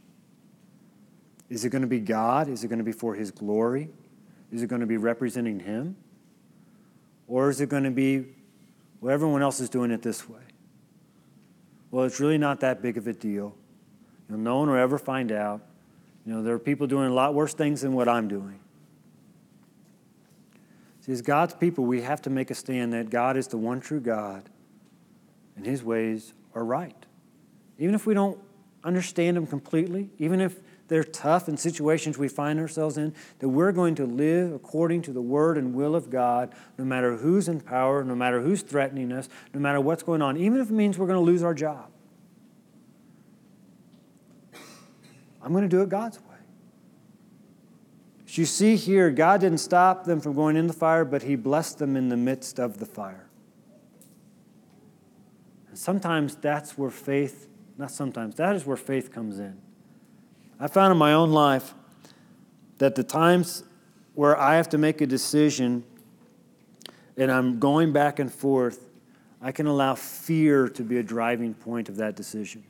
Is 1.49 1.65
it 1.65 1.71
going 1.71 1.83
to 1.83 1.89
be 1.89 1.99
God? 1.99 2.49
Is 2.49 2.63
it 2.63 2.69
going 2.69 2.79
to 2.79 2.85
be 2.85 2.93
for 2.93 3.15
His 3.15 3.31
glory? 3.31 3.89
Is 4.53 4.63
it 4.63 4.69
going 4.69 4.81
to 4.81 4.87
be 4.87 4.99
representing 4.99 5.59
Him? 5.59 5.97
Or 7.27 7.49
is 7.49 7.61
it 7.61 7.71
going 7.71 7.85
to 7.85 7.91
be, 7.91 8.27
well, 9.01 9.13
everyone 9.13 9.41
else 9.41 9.61
is 9.61 9.71
doing 9.71 9.91
it 9.91 10.03
this 10.03 10.29
way? 10.29 10.43
Well, 11.91 12.05
it's 12.05 12.21
really 12.21 12.39
not 12.39 12.61
that 12.61 12.83
big 12.83 12.99
of 12.99 13.07
a 13.07 13.15
deal. 13.15 13.55
You 14.29 14.37
know, 14.37 14.43
no 14.43 14.59
one 14.59 14.69
will 14.69 14.77
ever 14.77 14.99
find 14.99 15.33
out. 15.33 15.63
You 16.27 16.35
know, 16.35 16.43
there 16.43 16.55
are 16.55 16.59
people 16.59 16.87
doing 16.87 17.09
a 17.09 17.15
lot 17.15 17.35
worse 17.35 17.55
things 17.55 17.81
than 17.81 17.95
what 17.95 18.09
I'm 18.09 18.29
doing. 18.29 18.61
See, 21.01 21.13
as 21.13 21.23
God's 21.23 21.55
people, 21.55 21.87
we 21.87 22.03
have 22.03 22.21
to 22.23 22.31
make 22.31 22.51
a 22.51 22.55
stand 22.55 22.93
that 22.93 23.09
God 23.09 23.39
is 23.39 23.49
the 23.49 23.57
one 23.57 23.81
true 23.81 24.01
God 24.01 24.51
and 25.57 25.65
His 25.65 25.83
ways 25.83 26.35
are 26.55 26.65
right 26.65 27.07
even 27.81 27.95
if 27.95 28.07
we 28.07 28.15
don't 28.15 28.39
understand 28.85 29.37
them 29.37 29.47
completely, 29.47 30.11
even 30.19 30.41
if 30.41 30.61
they're 30.89 31.03
tough 31.03 31.49
in 31.49 31.57
situations 31.57 32.19
we 32.19 32.29
find 32.29 32.59
ourselves 32.59 32.99
in, 32.99 33.15
that 33.39 33.49
we're 33.49 33.73
going 33.73 33.95
to 33.95 34.05
live 34.05 34.53
according 34.53 35.03
to 35.03 35.13
the 35.13 35.23
word 35.23 35.57
and 35.57 35.75
will 35.75 35.95
of 35.95 36.11
God, 36.11 36.53
no 36.79 36.85
matter 36.85 37.17
who's 37.17 37.49
in 37.49 37.61
power, 37.61 38.05
no 38.05 38.15
matter 38.15 38.41
who's 38.41 38.63
threatening 38.63 39.13
us, 39.13 39.29
no 39.55 39.61
matter 39.61 39.81
what's 39.81 40.03
going 40.03 40.21
on, 40.21 40.37
even 40.37 40.61
if 40.61 40.69
it 40.69 40.73
means 40.73 40.99
we're 40.99 41.07
going 41.07 41.19
to 41.19 41.25
lose 41.25 41.43
our 41.43 41.55
job. 41.55 41.91
I'm 45.43 45.53
going 45.53 45.63
to 45.63 45.69
do 45.69 45.81
it 45.83 45.89
God's 45.89 46.19
way. 46.19 46.27
As 48.27 48.37
you 48.37 48.45
see 48.45 48.77
here, 48.77 49.11
God 49.11 49.41
didn't 49.41 49.59
stop 49.59 50.05
them 50.05 50.21
from 50.21 50.35
going 50.35 50.57
in 50.57 50.67
the 50.67 50.73
fire, 50.73 51.05
but 51.05 51.23
He 51.23 51.35
blessed 51.35 51.79
them 51.79 51.97
in 51.97 52.11
the 52.11 52.17
midst 52.17 52.61
of 52.61 52.79
the 52.79 52.87
fire. 52.87 53.27
And 55.69 55.79
sometimes 55.79 56.37
that's 56.37 56.77
where 56.77 56.91
faith 56.91 57.47
not 57.81 57.91
sometimes. 57.91 58.37
That 58.37 58.55
is 58.55 58.67
where 58.67 58.77
faith 58.77 59.11
comes 59.11 59.39
in. 59.39 59.57
I 60.61 60.67
found 60.67 60.93
in 60.93 60.99
my 60.99 61.15
own 61.15 61.33
life 61.33 61.73
that 62.79 62.95
the 62.95 63.03
times 63.03 63.65
where 64.15 64.39
I 64.39 64.57
have 64.57 64.69
to 64.71 64.79
make 64.79 65.01
a 65.01 65.07
decision 65.07 65.85
and 67.17 67.33
I'm 67.33 67.59
going 67.59 67.93
back 67.93 68.19
and 68.19 68.33
forth, 68.33 68.87
I 69.41 69.53
can 69.53 69.67
allow 69.67 69.95
fear 69.95 70.69
to 70.69 70.83
be 70.83 70.99
a 70.99 71.03
driving 71.03 71.55
point 71.55 71.89
of 71.89 71.97
that 71.97 72.17
decision. 72.17 72.65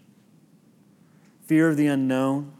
Fear 1.45 1.71
of 1.71 1.77
the 1.77 1.89
unknown, 1.89 2.53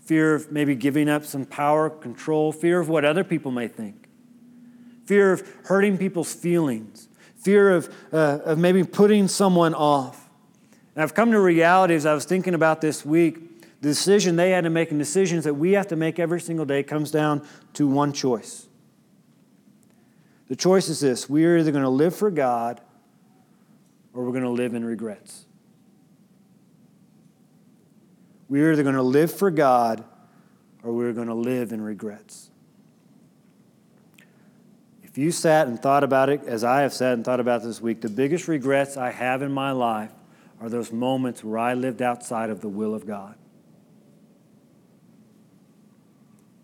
fear 0.00 0.34
of 0.34 0.50
maybe 0.50 0.74
giving 0.74 1.10
up 1.10 1.26
some 1.26 1.44
power, 1.44 1.90
control, 1.90 2.52
fear 2.52 2.80
of 2.80 2.88
what 2.88 3.04
other 3.04 3.22
people 3.22 3.50
may 3.50 3.68
think, 3.68 4.08
fear 5.04 5.32
of 5.32 5.46
hurting 5.64 5.98
people's 5.98 6.32
feelings, 6.32 7.08
fear 7.36 7.70
of, 7.70 7.94
uh, 8.12 8.38
of 8.44 8.58
maybe 8.58 8.82
putting 8.82 9.28
someone 9.28 9.74
off. 9.74 10.29
And 10.94 11.02
I've 11.02 11.14
come 11.14 11.30
to 11.32 11.40
reality 11.40 11.94
as 11.94 12.06
I 12.06 12.14
was 12.14 12.24
thinking 12.24 12.54
about 12.54 12.80
this 12.80 13.04
week, 13.04 13.60
the 13.80 13.88
decision 13.88 14.36
they 14.36 14.50
had 14.50 14.64
to 14.64 14.70
make 14.70 14.90
and 14.90 14.98
decisions 14.98 15.44
that 15.44 15.54
we 15.54 15.72
have 15.72 15.88
to 15.88 15.96
make 15.96 16.18
every 16.18 16.40
single 16.40 16.66
day 16.66 16.82
comes 16.82 17.10
down 17.10 17.46
to 17.74 17.86
one 17.86 18.12
choice. 18.12 18.66
The 20.48 20.56
choice 20.56 20.88
is 20.88 21.00
this 21.00 21.30
we 21.30 21.44
are 21.46 21.58
either 21.58 21.70
going 21.70 21.84
to 21.84 21.90
live 21.90 22.14
for 22.14 22.30
God 22.30 22.80
or 24.12 24.24
we're 24.24 24.32
going 24.32 24.42
to 24.42 24.50
live 24.50 24.74
in 24.74 24.84
regrets. 24.84 25.46
We're 28.48 28.72
either 28.72 28.82
going 28.82 28.96
to 28.96 29.02
live 29.02 29.32
for 29.32 29.50
God 29.50 30.04
or 30.82 30.92
we're 30.92 31.12
going 31.12 31.28
to 31.28 31.34
live 31.34 31.72
in 31.72 31.80
regrets. 31.80 32.50
If 35.04 35.16
you 35.16 35.30
sat 35.30 35.68
and 35.68 35.80
thought 35.80 36.04
about 36.04 36.28
it 36.28 36.42
as 36.44 36.64
I 36.64 36.82
have 36.82 36.92
sat 36.92 37.14
and 37.14 37.24
thought 37.24 37.40
about 37.40 37.62
this 37.62 37.80
week, 37.80 38.00
the 38.00 38.08
biggest 38.08 38.48
regrets 38.48 38.96
I 38.96 39.12
have 39.12 39.42
in 39.42 39.52
my 39.52 39.70
life 39.70 40.10
are 40.60 40.68
those 40.68 40.92
moments 40.92 41.42
where 41.42 41.58
I 41.58 41.74
lived 41.74 42.02
outside 42.02 42.50
of 42.50 42.60
the 42.60 42.68
will 42.68 42.94
of 42.94 43.06
God. 43.06 43.34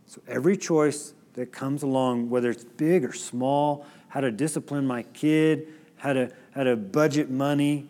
So 0.06 0.20
every 0.28 0.56
choice 0.56 1.14
that 1.34 1.52
comes 1.52 1.82
along, 1.82 2.30
whether 2.30 2.50
it's 2.50 2.64
big 2.64 3.04
or 3.04 3.12
small, 3.12 3.86
how 4.08 4.20
to 4.20 4.30
discipline 4.30 4.86
my 4.86 5.02
kid, 5.02 5.66
how 5.96 6.12
to, 6.12 6.30
how 6.54 6.64
to 6.64 6.76
budget 6.76 7.30
money, 7.30 7.88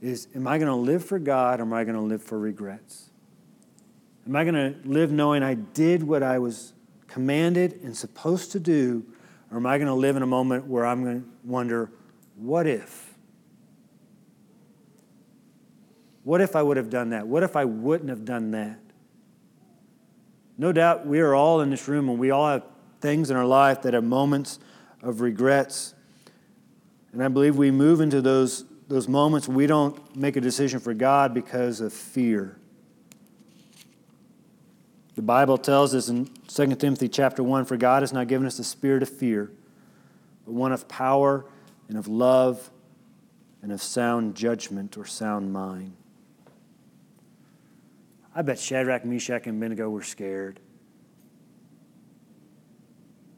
is 0.00 0.28
am 0.34 0.46
I 0.46 0.58
going 0.58 0.68
to 0.68 0.74
live 0.74 1.04
for 1.04 1.18
God 1.18 1.60
or 1.60 1.62
am 1.62 1.72
I 1.72 1.84
going 1.84 1.96
to 1.96 2.02
live 2.02 2.22
for 2.22 2.38
regrets? 2.38 3.10
Am 4.26 4.36
I 4.36 4.44
going 4.44 4.54
to 4.54 4.88
live 4.88 5.10
knowing 5.10 5.42
I 5.42 5.54
did 5.54 6.02
what 6.02 6.22
I 6.22 6.38
was 6.38 6.74
commanded 7.08 7.80
and 7.82 7.96
supposed 7.96 8.52
to 8.52 8.60
do, 8.60 9.04
or 9.50 9.58
am 9.58 9.66
I 9.66 9.78
going 9.78 9.88
to 9.88 9.94
live 9.94 10.16
in 10.16 10.22
a 10.22 10.26
moment 10.26 10.66
where 10.66 10.86
I'm 10.86 11.04
going 11.04 11.22
to 11.22 11.28
wonder, 11.44 11.90
what 12.36 12.66
if? 12.66 13.03
What 16.24 16.40
if 16.40 16.56
I 16.56 16.62
would 16.62 16.78
have 16.78 16.90
done 16.90 17.10
that? 17.10 17.26
What 17.26 17.42
if 17.42 17.54
I 17.54 17.64
wouldn't 17.66 18.08
have 18.08 18.24
done 18.24 18.50
that? 18.52 18.80
No 20.56 20.72
doubt 20.72 21.06
we 21.06 21.20
are 21.20 21.34
all 21.34 21.60
in 21.60 21.70
this 21.70 21.86
room 21.86 22.08
and 22.08 22.18
we 22.18 22.30
all 22.30 22.48
have 22.48 22.64
things 23.00 23.30
in 23.30 23.36
our 23.36 23.44
life 23.44 23.82
that 23.82 23.92
have 23.92 24.04
moments 24.04 24.58
of 25.02 25.20
regrets. 25.20 25.94
And 27.12 27.22
I 27.22 27.28
believe 27.28 27.56
we 27.56 27.70
move 27.70 28.00
into 28.00 28.22
those, 28.22 28.64
those 28.88 29.06
moments 29.06 29.46
we 29.46 29.66
don't 29.66 30.16
make 30.16 30.36
a 30.36 30.40
decision 30.40 30.80
for 30.80 30.94
God 30.94 31.34
because 31.34 31.80
of 31.80 31.92
fear. 31.92 32.56
The 35.14 35.22
Bible 35.22 35.58
tells 35.58 35.94
us 35.94 36.08
in 36.08 36.30
2 36.48 36.74
Timothy 36.76 37.08
chapter 37.08 37.42
1 37.42 37.66
For 37.66 37.76
God 37.76 38.02
has 38.02 38.12
not 38.12 38.28
given 38.28 38.46
us 38.46 38.58
a 38.58 38.64
spirit 38.64 39.02
of 39.02 39.08
fear, 39.08 39.52
but 40.44 40.54
one 40.54 40.72
of 40.72 40.88
power 40.88 41.44
and 41.88 41.98
of 41.98 42.08
love 42.08 42.70
and 43.62 43.70
of 43.70 43.82
sound 43.82 44.34
judgment 44.34 44.96
or 44.96 45.04
sound 45.04 45.52
mind. 45.52 45.94
I 48.34 48.42
bet 48.42 48.58
Shadrach, 48.58 49.04
Meshach, 49.04 49.46
and 49.46 49.56
Abednego 49.56 49.88
were 49.88 50.02
scared. 50.02 50.58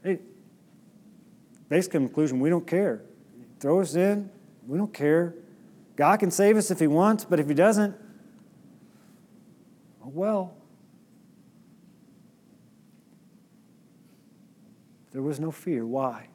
Hey, 0.02 0.20
basic 1.68 1.92
conclusion 1.92 2.40
we 2.40 2.48
don't 2.48 2.66
care. 2.66 3.02
Throw 3.60 3.80
us 3.80 3.94
in, 3.94 4.30
we 4.66 4.78
don't 4.78 4.92
care. 4.92 5.34
God 5.96 6.18
can 6.18 6.30
save 6.30 6.56
us 6.56 6.70
if 6.70 6.78
He 6.78 6.86
wants, 6.86 7.24
but 7.24 7.40
if 7.40 7.48
He 7.48 7.54
doesn't, 7.54 7.94
oh 10.04 10.10
well. 10.12 10.54
There 15.12 15.22
was 15.22 15.40
no 15.40 15.50
fear. 15.50 15.86
Why? 15.86 16.28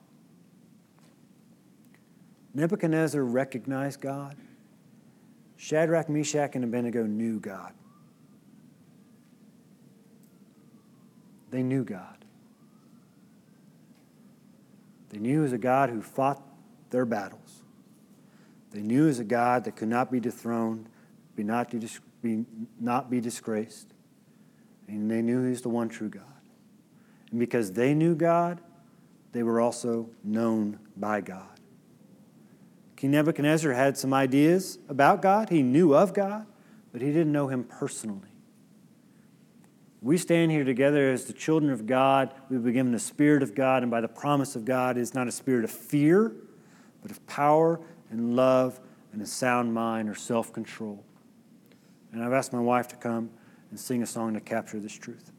Nebuchadnezzar 2.53 3.23
recognized 3.23 4.01
God. 4.01 4.35
Shadrach, 5.55 6.09
Meshach, 6.09 6.55
and 6.55 6.63
Abednego 6.63 7.05
knew 7.05 7.39
God. 7.39 7.73
They 11.51 11.61
knew 11.61 11.83
God. 11.83 12.25
They 15.09 15.19
knew 15.19 15.43
as 15.43 15.51
a 15.51 15.57
God 15.57 15.89
who 15.89 16.01
fought 16.01 16.41
their 16.89 17.05
battles. 17.05 17.63
They 18.71 18.81
knew 18.81 19.07
as 19.09 19.19
a 19.19 19.25
God 19.25 19.65
that 19.65 19.75
could 19.75 19.89
not 19.89 20.09
be 20.09 20.21
dethroned, 20.21 20.87
be 21.35 21.43
not, 21.43 21.69
be, 22.21 22.45
not 22.79 23.09
be 23.09 23.19
disgraced. 23.19 23.93
And 24.87 25.11
they 25.11 25.21
knew 25.21 25.43
He 25.43 25.49
was 25.49 25.61
the 25.61 25.69
one 25.69 25.89
true 25.89 26.09
God. 26.09 26.23
And 27.29 27.39
because 27.39 27.73
they 27.73 27.93
knew 27.93 28.15
God, 28.15 28.61
they 29.33 29.43
were 29.43 29.59
also 29.59 30.09
known 30.23 30.79
by 30.95 31.21
God. 31.21 31.59
King 32.95 33.11
Nebuchadnezzar 33.11 33.73
had 33.73 33.97
some 33.97 34.13
ideas 34.13 34.77
about 34.87 35.21
God. 35.21 35.49
He 35.49 35.63
knew 35.63 35.95
of 35.95 36.13
God, 36.13 36.45
but 36.91 37.01
he 37.01 37.07
didn't 37.07 37.31
know 37.31 37.47
him 37.47 37.63
personally. 37.63 38.29
We 40.03 40.17
stand 40.17 40.51
here 40.51 40.63
together 40.63 41.11
as 41.11 41.25
the 41.25 41.33
children 41.33 41.71
of 41.71 41.85
God. 41.85 42.33
We've 42.49 42.63
been 42.63 42.73
given 42.73 42.91
the 42.91 42.97
Spirit 42.97 43.43
of 43.43 43.53
God, 43.53 43.83
and 43.83 43.91
by 43.91 44.01
the 44.01 44.07
promise 44.07 44.55
of 44.55 44.65
God, 44.65 44.97
it's 44.97 45.13
not 45.13 45.27
a 45.27 45.31
spirit 45.31 45.63
of 45.63 45.69
fear, 45.69 46.33
but 47.03 47.11
of 47.11 47.25
power 47.27 47.79
and 48.09 48.35
love 48.35 48.79
and 49.13 49.21
a 49.21 49.27
sound 49.27 49.73
mind 49.73 50.09
or 50.09 50.15
self 50.15 50.51
control. 50.51 51.03
And 52.11 52.23
I've 52.23 52.33
asked 52.33 52.51
my 52.51 52.59
wife 52.59 52.87
to 52.89 52.95
come 52.95 53.29
and 53.69 53.79
sing 53.79 54.01
a 54.01 54.07
song 54.07 54.33
to 54.33 54.41
capture 54.41 54.79
this 54.79 54.93
truth. 54.93 55.31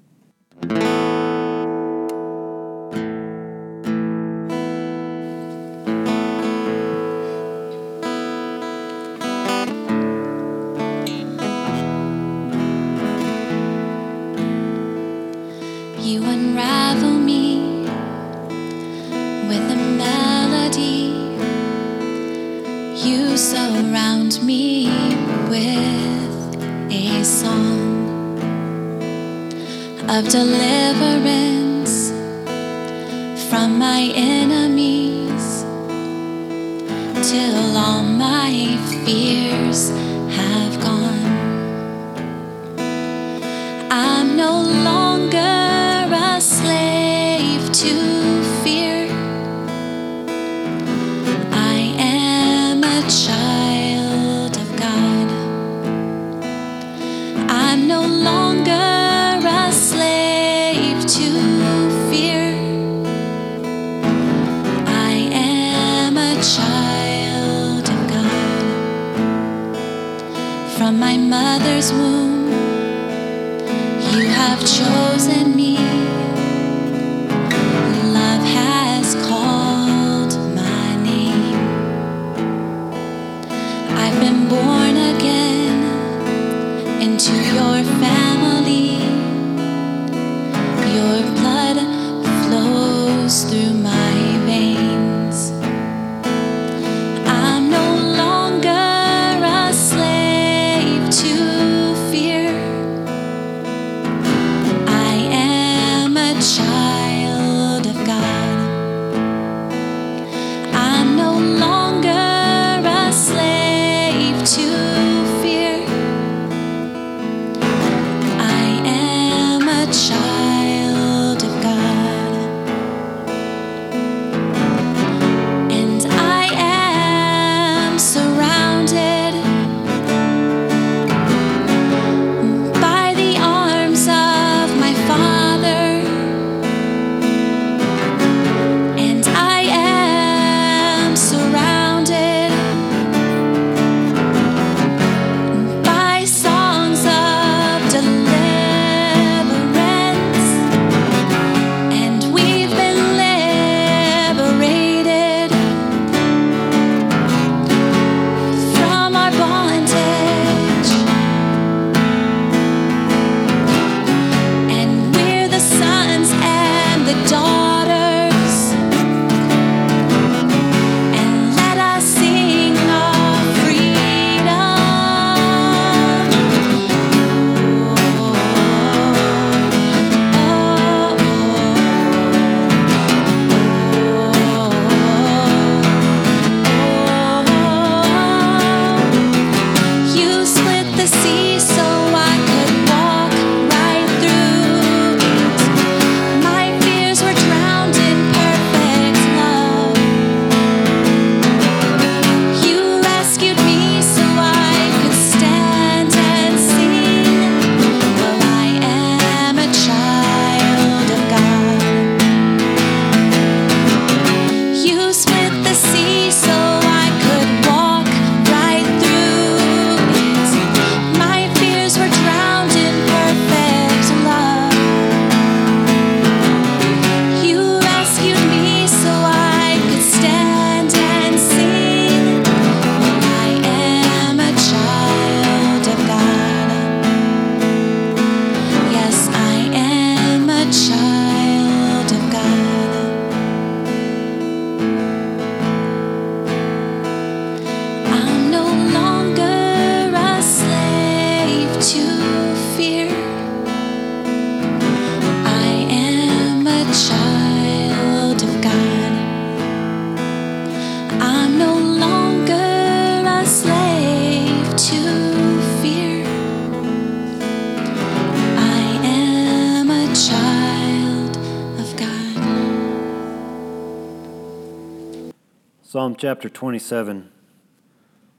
Chapter 276.22 276.48
27 276.48 277.32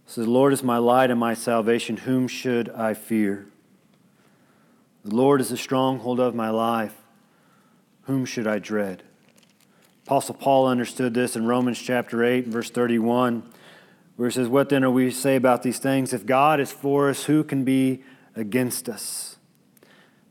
says, 0.05 0.23
The 0.23 0.31
Lord 0.31 0.53
is 0.53 0.63
my 0.63 0.77
light 0.77 1.11
and 1.11 1.19
my 1.19 1.33
salvation. 1.33 1.97
Whom 1.97 2.29
should 2.29 2.69
I 2.69 2.93
fear? 2.93 3.45
The 5.03 5.13
Lord 5.13 5.41
is 5.41 5.49
the 5.49 5.57
stronghold 5.57 6.21
of 6.21 6.33
my 6.33 6.49
life. 6.49 6.95
Whom 8.03 8.23
should 8.23 8.47
I 8.47 8.59
dread? 8.59 9.03
Apostle 10.05 10.35
Paul 10.35 10.65
understood 10.65 11.13
this 11.13 11.35
in 11.35 11.45
Romans 11.45 11.77
chapter 11.77 12.23
8, 12.23 12.47
verse 12.47 12.69
31, 12.69 13.43
where 14.15 14.29
he 14.29 14.33
says, 14.33 14.47
What 14.47 14.69
then 14.69 14.85
are 14.85 14.89
we 14.89 15.09
to 15.09 15.11
say 15.11 15.35
about 15.35 15.61
these 15.63 15.79
things? 15.79 16.13
If 16.13 16.25
God 16.25 16.61
is 16.61 16.71
for 16.71 17.09
us, 17.09 17.25
who 17.25 17.43
can 17.43 17.65
be 17.65 18.01
against 18.33 18.87
us? 18.87 19.35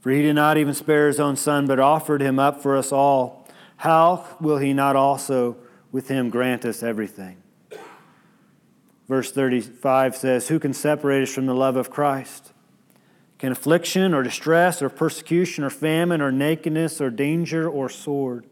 For 0.01 0.11
he 0.11 0.23
did 0.23 0.37
not 0.37 0.57
even 0.57 0.73
spare 0.73 1.07
his 1.07 1.21
own 1.21 1.37
son, 1.37 1.67
but 1.67 1.79
offered 1.79 2.23
him 2.23 2.39
up 2.39 2.63
for 2.63 2.79
us 2.79 2.93
all. 2.93 3.47
How 3.77 4.39
will 4.41 4.57
he 4.57 4.73
not 4.73 4.97
also 4.97 5.59
with 5.91 6.09
him 6.09 6.31
grant 6.31 6.65
us 6.65 6.83
everything? 6.83 7.42
Verse 9.13 9.31
35 9.31 10.17
says, 10.17 10.49
Who 10.49 10.59
can 10.59 10.73
separate 10.73 11.23
us 11.23 11.35
from 11.35 11.45
the 11.45 11.55
love 11.55 11.77
of 11.77 11.91
Christ? 11.91 12.55
Can 13.39 13.53
affliction 13.53 14.15
or 14.15 14.23
distress 14.23 14.81
or 14.81 14.89
persecution 14.89 15.65
or 15.65 15.69
famine 15.69 16.23
or 16.23 16.33
nakedness 16.33 16.99
or 16.99 17.11
danger 17.11 17.69
or 17.69 17.91
sword? 17.91 18.47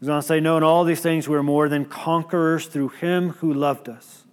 He's 0.00 0.08
going 0.08 0.20
to 0.20 0.26
say, 0.26 0.40
No, 0.40 0.56
in 0.56 0.64
all 0.64 0.82
these 0.82 1.00
things 1.00 1.28
we 1.28 1.36
are 1.36 1.44
more 1.44 1.68
than 1.68 1.84
conquerors 1.84 2.66
through 2.66 2.88
him 2.88 3.34
who 3.34 3.54
loved 3.54 3.88
us. 3.88 4.24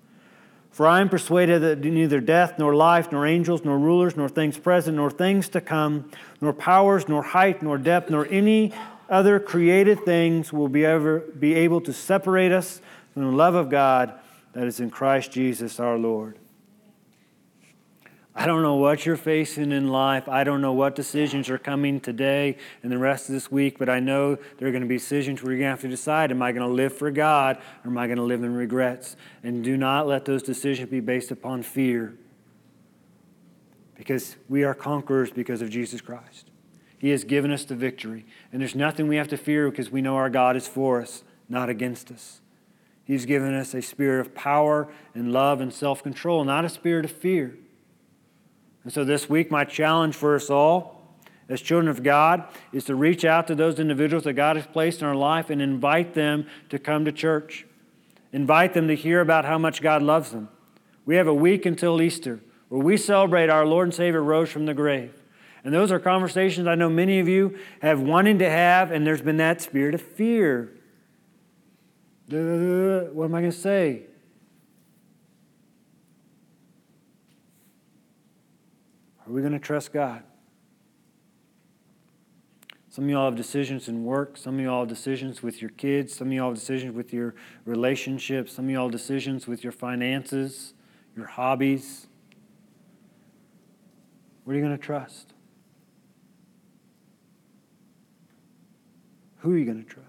For 0.71 0.87
I 0.87 0.99
am 0.99 1.09
persuaded 1.09 1.61
that 1.61 1.81
neither 1.81 2.19
death, 2.19 2.57
nor 2.57 2.73
life, 2.73 3.11
nor 3.11 3.27
angels, 3.27 3.63
nor 3.63 3.77
rulers, 3.77 4.17
nor 4.17 4.27
things 4.27 4.57
present, 4.57 4.97
nor 4.97 5.11
things 5.11 5.47
to 5.49 5.61
come, 5.61 6.09
nor 6.41 6.53
powers, 6.53 7.07
nor 7.07 7.21
height, 7.21 7.61
nor 7.61 7.77
depth, 7.77 8.09
nor 8.09 8.25
any 8.31 8.73
other 9.11 9.39
created 9.39 10.05
things 10.05 10.51
will 10.51 10.69
be, 10.69 10.83
ever, 10.83 11.19
be 11.19 11.53
able 11.53 11.81
to 11.81 11.93
separate 11.93 12.51
us 12.51 12.81
from 13.13 13.25
the 13.25 13.37
love 13.37 13.53
of 13.53 13.69
God 13.69 14.19
that 14.57 14.65
is 14.65 14.79
in 14.79 14.89
Christ 14.89 15.31
Jesus 15.31 15.79
our 15.79 15.99
Lord. 15.99 16.39
I 18.33 18.47
don't 18.47 18.63
know 18.63 18.73
what 18.73 19.05
you're 19.05 19.15
facing 19.15 19.71
in 19.71 19.89
life. 19.89 20.27
I 20.27 20.43
don't 20.43 20.61
know 20.61 20.73
what 20.73 20.95
decisions 20.95 21.47
are 21.51 21.59
coming 21.59 21.99
today 21.99 22.57
and 22.81 22.91
the 22.91 22.97
rest 22.97 23.29
of 23.29 23.35
this 23.35 23.51
week, 23.51 23.77
but 23.77 23.87
I 23.87 23.99
know 23.99 24.35
there 24.57 24.67
are 24.67 24.71
going 24.71 24.81
to 24.81 24.87
be 24.87 24.97
decisions 24.97 25.43
where 25.43 25.51
you're 25.51 25.59
going 25.59 25.67
to 25.67 25.73
have 25.73 25.81
to 25.81 25.87
decide 25.87 26.31
am 26.31 26.41
I 26.41 26.53
going 26.53 26.67
to 26.67 26.73
live 26.73 26.91
for 26.91 27.11
God 27.11 27.57
or 27.85 27.91
am 27.91 27.99
I 27.99 28.07
going 28.07 28.17
to 28.17 28.23
live 28.23 28.43
in 28.43 28.55
regrets? 28.55 29.15
And 29.43 29.63
do 29.63 29.77
not 29.77 30.07
let 30.07 30.25
those 30.25 30.41
decisions 30.41 30.89
be 30.89 31.01
based 31.01 31.29
upon 31.29 31.61
fear 31.61 32.15
because 33.93 34.37
we 34.49 34.63
are 34.63 34.73
conquerors 34.73 35.29
because 35.29 35.61
of 35.61 35.69
Jesus 35.69 36.01
Christ. 36.01 36.49
He 36.97 37.09
has 37.09 37.23
given 37.23 37.51
us 37.51 37.63
the 37.63 37.75
victory, 37.75 38.25
and 38.51 38.59
there's 38.59 38.73
nothing 38.73 39.07
we 39.07 39.17
have 39.17 39.27
to 39.27 39.37
fear 39.37 39.69
because 39.69 39.91
we 39.91 40.01
know 40.01 40.15
our 40.15 40.31
God 40.31 40.55
is 40.55 40.67
for 40.67 40.99
us, 40.99 41.23
not 41.47 41.69
against 41.69 42.09
us. 42.09 42.41
He's 43.07 43.25
given 43.25 43.53
us 43.53 43.73
a 43.73 43.81
spirit 43.81 44.19
of 44.19 44.35
power 44.35 44.89
and 45.15 45.31
love 45.31 45.61
and 45.61 45.73
self 45.73 46.03
control, 46.03 46.43
not 46.43 46.65
a 46.65 46.69
spirit 46.69 47.05
of 47.05 47.11
fear. 47.11 47.57
And 48.83 48.91
so 48.91 49.05
this 49.05 49.29
week, 49.29 49.49
my 49.49 49.63
challenge 49.63 50.13
for 50.13 50.35
us 50.35 50.49
all 50.49 51.01
as 51.47 51.61
children 51.61 51.87
of 51.87 52.03
God 52.03 52.43
is 52.73 52.83
to 52.83 52.95
reach 52.95 53.23
out 53.23 53.47
to 53.47 53.55
those 53.55 53.79
individuals 53.79 54.25
that 54.25 54.33
God 54.33 54.57
has 54.57 54.67
placed 54.67 55.01
in 55.01 55.07
our 55.07 55.15
life 55.15 55.49
and 55.49 55.61
invite 55.61 56.15
them 56.15 56.47
to 56.67 56.77
come 56.77 57.05
to 57.05 57.13
church. 57.13 57.65
Invite 58.33 58.73
them 58.73 58.89
to 58.89 58.95
hear 58.95 59.21
about 59.21 59.45
how 59.45 59.57
much 59.57 59.81
God 59.81 60.03
loves 60.03 60.31
them. 60.31 60.49
We 61.05 61.15
have 61.15 61.27
a 61.27 61.33
week 61.33 61.65
until 61.65 62.01
Easter 62.01 62.41
where 62.67 62.81
we 62.81 62.97
celebrate 62.97 63.49
our 63.49 63.65
Lord 63.65 63.87
and 63.87 63.93
Savior 63.93 64.21
rose 64.21 64.49
from 64.49 64.65
the 64.65 64.73
grave. 64.73 65.13
And 65.63 65.73
those 65.73 65.93
are 65.93 65.99
conversations 65.99 66.67
I 66.67 66.75
know 66.75 66.89
many 66.89 67.19
of 67.19 67.29
you 67.29 67.57
have 67.81 68.01
wanted 68.01 68.39
to 68.39 68.49
have, 68.49 68.91
and 68.91 69.07
there's 69.07 69.21
been 69.21 69.37
that 69.37 69.61
spirit 69.61 69.95
of 69.95 70.01
fear. 70.01 70.73
What 72.29 73.25
am 73.25 73.35
I 73.35 73.41
going 73.41 73.51
to 73.51 73.57
say? 73.57 74.03
Are 79.25 79.31
we 79.31 79.41
going 79.41 79.53
to 79.53 79.59
trust 79.59 79.93
God? 79.93 80.23
Some 82.89 83.03
of 83.05 83.09
y'all 83.11 83.25
have 83.25 83.35
decisions 83.35 83.87
in 83.87 84.03
work. 84.03 84.37
Some 84.37 84.55
of 84.55 84.61
y'all 84.61 84.79
have 84.79 84.89
decisions 84.89 85.43
with 85.43 85.61
your 85.61 85.69
kids. 85.71 86.15
Some 86.15 86.27
of 86.27 86.33
y'all 86.33 86.49
have 86.49 86.57
decisions 86.57 86.95
with 86.95 87.13
your 87.13 87.35
relationships. 87.65 88.53
Some 88.53 88.65
of 88.65 88.71
y'all 88.71 88.85
have 88.85 88.91
decisions 88.91 89.47
with 89.47 89.63
your 89.63 89.71
finances, 89.71 90.73
your 91.15 91.27
hobbies. 91.27 92.07
What 94.43 94.53
are 94.53 94.55
you 94.55 94.63
going 94.63 94.75
to 94.75 94.83
trust? 94.83 95.33
Who 99.39 99.53
are 99.53 99.57
you 99.57 99.65
going 99.65 99.83
to 99.83 99.89
trust? 99.89 100.06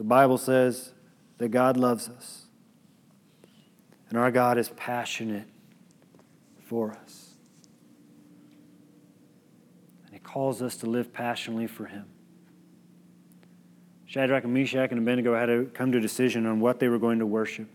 The 0.00 0.04
Bible 0.04 0.38
says 0.38 0.94
that 1.36 1.50
God 1.50 1.76
loves 1.76 2.08
us, 2.08 2.46
and 4.08 4.16
our 4.16 4.30
God 4.30 4.56
is 4.56 4.70
passionate 4.70 5.46
for 6.64 6.92
us. 6.92 7.34
And 10.06 10.14
He 10.14 10.18
calls 10.18 10.62
us 10.62 10.78
to 10.78 10.86
live 10.86 11.12
passionately 11.12 11.66
for 11.66 11.84
Him. 11.84 12.06
Shadrach 14.06 14.44
and 14.44 14.54
Meshach 14.54 14.90
and 14.90 15.00
Abednego 15.00 15.34
had 15.34 15.46
to 15.46 15.70
come 15.74 15.92
to 15.92 15.98
a 15.98 16.00
decision 16.00 16.46
on 16.46 16.60
what 16.60 16.80
they 16.80 16.88
were 16.88 16.98
going 16.98 17.18
to 17.18 17.26
worship. 17.26 17.68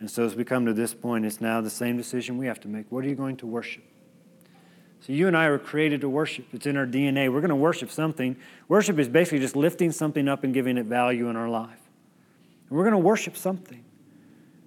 And 0.00 0.10
so, 0.10 0.24
as 0.24 0.34
we 0.34 0.42
come 0.42 0.66
to 0.66 0.72
this 0.72 0.94
point, 0.94 1.24
it's 1.24 1.40
now 1.40 1.60
the 1.60 1.70
same 1.70 1.96
decision 1.96 2.38
we 2.38 2.46
have 2.46 2.58
to 2.62 2.68
make. 2.68 2.90
What 2.90 3.04
are 3.04 3.08
you 3.08 3.14
going 3.14 3.36
to 3.36 3.46
worship? 3.46 3.84
So, 5.00 5.12
you 5.12 5.26
and 5.28 5.36
I 5.36 5.48
were 5.48 5.58
created 5.58 6.00
to 6.02 6.08
worship. 6.08 6.46
It's 6.52 6.66
in 6.66 6.76
our 6.76 6.86
DNA. 6.86 7.32
We're 7.32 7.40
going 7.40 7.48
to 7.50 7.56
worship 7.56 7.90
something. 7.90 8.36
Worship 8.66 8.98
is 8.98 9.08
basically 9.08 9.38
just 9.38 9.56
lifting 9.56 9.92
something 9.92 10.28
up 10.28 10.44
and 10.44 10.52
giving 10.52 10.76
it 10.76 10.86
value 10.86 11.28
in 11.28 11.36
our 11.36 11.48
life. 11.48 11.80
And 12.68 12.76
we're 12.76 12.84
going 12.84 12.92
to 12.92 12.98
worship 12.98 13.36
something. 13.36 13.84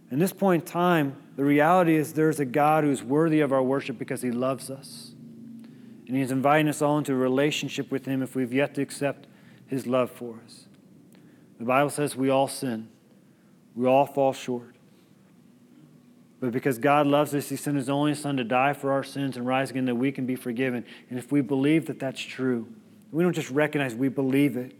In 0.09 0.19
this 0.19 0.33
point 0.33 0.63
in 0.63 0.67
time, 0.67 1.15
the 1.35 1.43
reality 1.43 1.95
is 1.95 2.13
there's 2.13 2.39
a 2.39 2.45
God 2.45 2.83
who's 2.83 3.03
worthy 3.03 3.39
of 3.39 3.51
our 3.51 3.63
worship 3.63 3.97
because 3.97 4.21
he 4.21 4.31
loves 4.31 4.69
us. 4.69 5.13
And 6.07 6.17
he's 6.17 6.31
inviting 6.31 6.67
us 6.67 6.81
all 6.81 6.97
into 6.97 7.13
a 7.13 7.15
relationship 7.15 7.89
with 7.89 8.05
him 8.05 8.21
if 8.21 8.35
we've 8.35 8.53
yet 8.53 8.75
to 8.75 8.81
accept 8.81 9.27
his 9.67 9.87
love 9.87 10.11
for 10.11 10.39
us. 10.43 10.65
The 11.59 11.65
Bible 11.65 11.89
says 11.89 12.15
we 12.15 12.29
all 12.29 12.47
sin, 12.47 12.89
we 13.75 13.87
all 13.87 14.05
fall 14.05 14.33
short. 14.33 14.75
But 16.41 16.51
because 16.51 16.79
God 16.79 17.05
loves 17.07 17.33
us, 17.35 17.49
He 17.49 17.55
sent 17.55 17.77
His 17.77 17.89
only 17.89 18.15
Son 18.15 18.35
to 18.35 18.43
die 18.43 18.73
for 18.73 18.91
our 18.91 19.03
sins 19.03 19.37
and 19.37 19.47
rise 19.47 19.69
again 19.69 19.85
that 19.85 19.95
we 19.95 20.11
can 20.11 20.25
be 20.25 20.35
forgiven. 20.35 20.83
And 21.09 21.17
if 21.17 21.31
we 21.31 21.39
believe 21.39 21.85
that 21.85 21.99
that's 21.99 22.19
true, 22.19 22.67
we 23.11 23.23
don't 23.23 23.33
just 23.33 23.51
recognize, 23.51 23.93
we 23.93 24.09
believe 24.09 24.57
it 24.57 24.73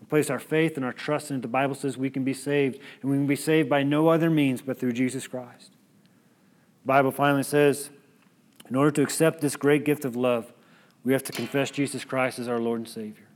We 0.00 0.06
place 0.06 0.30
our 0.30 0.38
faith 0.38 0.76
and 0.76 0.84
our 0.84 0.92
trust 0.92 1.30
in 1.30 1.38
it, 1.38 1.42
the 1.42 1.48
Bible 1.48 1.74
says 1.74 1.98
we 1.98 2.10
can 2.10 2.24
be 2.24 2.32
saved. 2.32 2.78
And 3.02 3.10
we 3.10 3.16
can 3.16 3.26
be 3.26 3.36
saved 3.36 3.68
by 3.68 3.82
no 3.82 4.08
other 4.08 4.30
means 4.30 4.62
but 4.62 4.78
through 4.78 4.92
Jesus 4.92 5.26
Christ. 5.26 5.72
The 6.84 6.86
Bible 6.86 7.10
finally 7.10 7.42
says, 7.42 7.90
in 8.68 8.76
order 8.76 8.90
to 8.92 9.02
accept 9.02 9.40
this 9.40 9.56
great 9.56 9.84
gift 9.84 10.04
of 10.04 10.14
love, 10.14 10.52
we 11.04 11.12
have 11.12 11.24
to 11.24 11.32
confess 11.32 11.70
Jesus 11.70 12.04
Christ 12.04 12.38
as 12.38 12.48
our 12.48 12.60
Lord 12.60 12.78
and 12.78 12.88
Savior. 12.88 13.26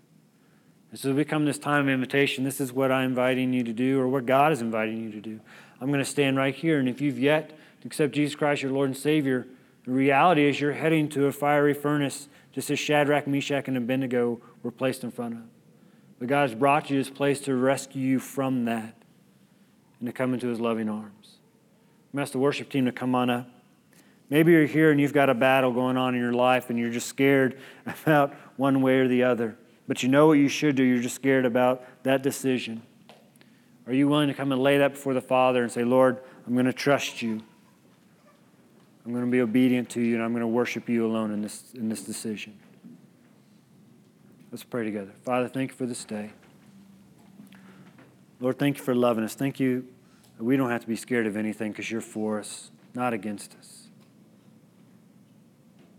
And 0.90 0.98
so, 0.98 1.10
as 1.10 1.16
we 1.16 1.24
come 1.24 1.44
this 1.44 1.58
time 1.58 1.88
of 1.88 1.92
invitation, 1.92 2.44
this 2.44 2.60
is 2.60 2.72
what 2.72 2.92
I'm 2.92 3.10
inviting 3.10 3.52
you 3.52 3.64
to 3.64 3.72
do, 3.72 4.00
or 4.00 4.08
what 4.08 4.24
God 4.24 4.52
is 4.52 4.62
inviting 4.62 5.02
you 5.02 5.10
to 5.10 5.20
do. 5.20 5.40
I'm 5.80 5.88
going 5.88 5.98
to 5.98 6.04
stand 6.04 6.36
right 6.36 6.54
here, 6.54 6.78
and 6.78 6.88
if 6.88 7.00
you've 7.00 7.18
yet 7.18 7.50
to 7.80 7.86
accept 7.86 8.14
Jesus 8.14 8.34
Christ, 8.34 8.62
your 8.62 8.72
Lord 8.72 8.88
and 8.88 8.96
Savior, 8.96 9.46
the 9.84 9.92
reality 9.92 10.48
is 10.48 10.60
you're 10.60 10.72
heading 10.72 11.08
to 11.10 11.26
a 11.26 11.32
fiery 11.32 11.74
furnace, 11.74 12.28
just 12.52 12.70
as 12.70 12.78
Shadrach, 12.78 13.26
Meshach, 13.26 13.68
and 13.68 13.76
Abednego 13.76 14.40
were 14.62 14.70
placed 14.70 15.04
in 15.04 15.10
front 15.10 15.34
of. 15.34 15.40
But 16.18 16.28
God 16.28 16.48
has 16.48 16.58
brought 16.58 16.90
you 16.90 16.96
to 16.96 17.04
this 17.08 17.16
place 17.16 17.40
to 17.42 17.54
rescue 17.54 18.02
you 18.02 18.18
from 18.18 18.64
that 18.64 18.96
and 20.00 20.06
to 20.06 20.12
come 20.12 20.34
into 20.34 20.48
his 20.48 20.60
loving 20.60 20.88
arms. 20.88 21.36
I'm 22.12 22.18
ask 22.18 22.32
the 22.32 22.38
worship 22.38 22.70
team 22.70 22.86
to 22.86 22.92
come 22.92 23.14
on 23.14 23.30
up. 23.30 23.48
Maybe 24.30 24.52
you're 24.52 24.66
here 24.66 24.90
and 24.90 25.00
you've 25.00 25.12
got 25.12 25.30
a 25.30 25.34
battle 25.34 25.72
going 25.72 25.96
on 25.96 26.14
in 26.14 26.20
your 26.20 26.32
life 26.32 26.70
and 26.70 26.78
you're 26.78 26.90
just 26.90 27.06
scared 27.06 27.60
about 27.86 28.34
one 28.56 28.80
way 28.80 28.98
or 28.98 29.08
the 29.08 29.22
other. 29.22 29.56
But 29.86 30.02
you 30.02 30.08
know 30.08 30.26
what 30.26 30.34
you 30.34 30.48
should 30.48 30.74
do, 30.74 30.82
you're 30.82 31.02
just 31.02 31.14
scared 31.14 31.44
about 31.44 31.84
that 32.02 32.22
decision. 32.22 32.82
Are 33.86 33.92
you 33.92 34.08
willing 34.08 34.28
to 34.28 34.34
come 34.34 34.52
and 34.52 34.60
lay 34.60 34.78
that 34.78 34.92
before 34.92 35.14
the 35.14 35.20
Father 35.20 35.62
and 35.62 35.70
say, 35.70 35.84
Lord, 35.84 36.18
I'm 36.46 36.54
going 36.54 36.66
to 36.66 36.72
trust 36.72 37.22
you. 37.22 37.42
I'm 39.04 39.12
going 39.12 39.24
to 39.24 39.30
be 39.30 39.40
obedient 39.40 39.90
to 39.90 40.00
you 40.00 40.16
and 40.16 40.24
I'm 40.24 40.32
going 40.32 40.40
to 40.40 40.48
worship 40.48 40.88
you 40.88 41.06
alone 41.06 41.30
in 41.30 41.40
this, 41.40 41.72
in 41.74 41.88
this 41.88 42.02
decision. 42.02 42.58
Let's 44.50 44.64
pray 44.64 44.84
together. 44.84 45.12
Father, 45.22 45.48
thank 45.48 45.70
you 45.70 45.76
for 45.76 45.86
this 45.86 46.04
day. 46.04 46.32
Lord, 48.40 48.58
thank 48.58 48.78
you 48.78 48.84
for 48.84 48.94
loving 48.94 49.22
us. 49.22 49.34
Thank 49.34 49.60
you 49.60 49.86
we 50.38 50.56
don't 50.56 50.70
have 50.70 50.82
to 50.82 50.86
be 50.86 50.96
scared 50.96 51.26
of 51.26 51.36
anything 51.36 51.72
because 51.72 51.90
you're 51.90 52.00
for 52.00 52.38
us, 52.38 52.70
not 52.94 53.12
against 53.12 53.56
us. 53.58 53.88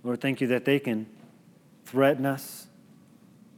Lord, 0.04 0.22
thank 0.22 0.42
you 0.42 0.48
that 0.48 0.66
they 0.66 0.80
can 0.80 1.08
threaten 1.86 2.26
us. 2.26 2.68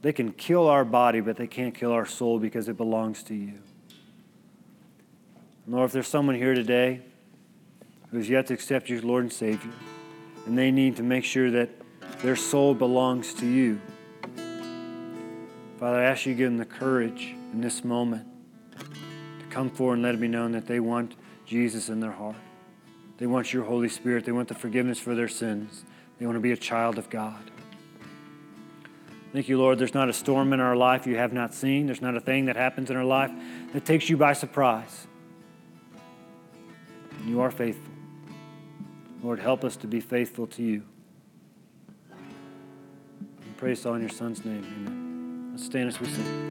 They 0.02 0.12
can 0.12 0.32
kill 0.32 0.68
our 0.68 0.84
body, 0.84 1.20
but 1.20 1.36
they 1.36 1.46
can't 1.46 1.74
kill 1.74 1.92
our 1.92 2.06
soul 2.06 2.38
because 2.38 2.68
it 2.68 2.76
belongs 2.76 3.22
to 3.24 3.34
you. 3.34 3.58
Lord, 5.70 5.86
if 5.86 5.92
there's 5.92 6.08
someone 6.08 6.34
here 6.34 6.54
today 6.54 7.00
who's 8.10 8.28
yet 8.28 8.48
to 8.48 8.54
accept 8.54 8.90
you 8.90 8.96
as 8.96 9.04
Lord 9.04 9.22
and 9.22 9.32
Savior, 9.32 9.70
and 10.44 10.58
they 10.58 10.72
need 10.72 10.96
to 10.96 11.04
make 11.04 11.22
sure 11.22 11.48
that 11.52 11.70
their 12.22 12.34
soul 12.34 12.74
belongs 12.74 13.32
to 13.34 13.46
you, 13.46 13.80
Father, 15.78 15.98
I 15.98 16.02
ask 16.06 16.26
you 16.26 16.32
to 16.34 16.38
give 16.38 16.50
them 16.50 16.58
the 16.58 16.64
courage 16.64 17.36
in 17.52 17.60
this 17.60 17.84
moment 17.84 18.26
to 18.80 19.46
come 19.48 19.70
forward 19.70 19.94
and 19.94 20.02
let 20.02 20.16
it 20.16 20.20
be 20.20 20.26
known 20.26 20.50
that 20.52 20.66
they 20.66 20.80
want 20.80 21.14
Jesus 21.46 21.88
in 21.88 22.00
their 22.00 22.10
heart. 22.10 22.34
They 23.18 23.28
want 23.28 23.52
your 23.52 23.62
Holy 23.62 23.88
Spirit. 23.88 24.24
They 24.24 24.32
want 24.32 24.48
the 24.48 24.54
forgiveness 24.54 24.98
for 24.98 25.14
their 25.14 25.28
sins. 25.28 25.84
They 26.18 26.26
want 26.26 26.34
to 26.34 26.40
be 26.40 26.50
a 26.50 26.56
child 26.56 26.98
of 26.98 27.08
God. 27.10 27.48
Thank 29.32 29.48
you, 29.48 29.56
Lord. 29.56 29.78
There's 29.78 29.94
not 29.94 30.08
a 30.08 30.12
storm 30.12 30.52
in 30.52 30.58
our 30.58 30.74
life 30.74 31.06
you 31.06 31.16
have 31.16 31.32
not 31.32 31.54
seen. 31.54 31.86
There's 31.86 32.02
not 32.02 32.16
a 32.16 32.20
thing 32.20 32.46
that 32.46 32.56
happens 32.56 32.90
in 32.90 32.96
our 32.96 33.04
life 33.04 33.30
that 33.72 33.84
takes 33.84 34.10
you 34.10 34.16
by 34.16 34.32
surprise. 34.32 35.06
You 37.26 37.40
are 37.40 37.50
faithful. 37.50 37.92
Lord, 39.22 39.38
help 39.38 39.64
us 39.64 39.76
to 39.76 39.86
be 39.86 40.00
faithful 40.00 40.46
to 40.48 40.62
you. 40.62 40.82
And 42.10 43.56
praise 43.56 43.84
all 43.84 43.94
in 43.94 44.00
your 44.00 44.10
Son's 44.10 44.44
name. 44.44 44.64
Amen. 44.64 45.50
Let's 45.52 45.66
stand 45.66 45.88
as 45.88 46.00
we 46.00 46.06
sing. 46.06 46.50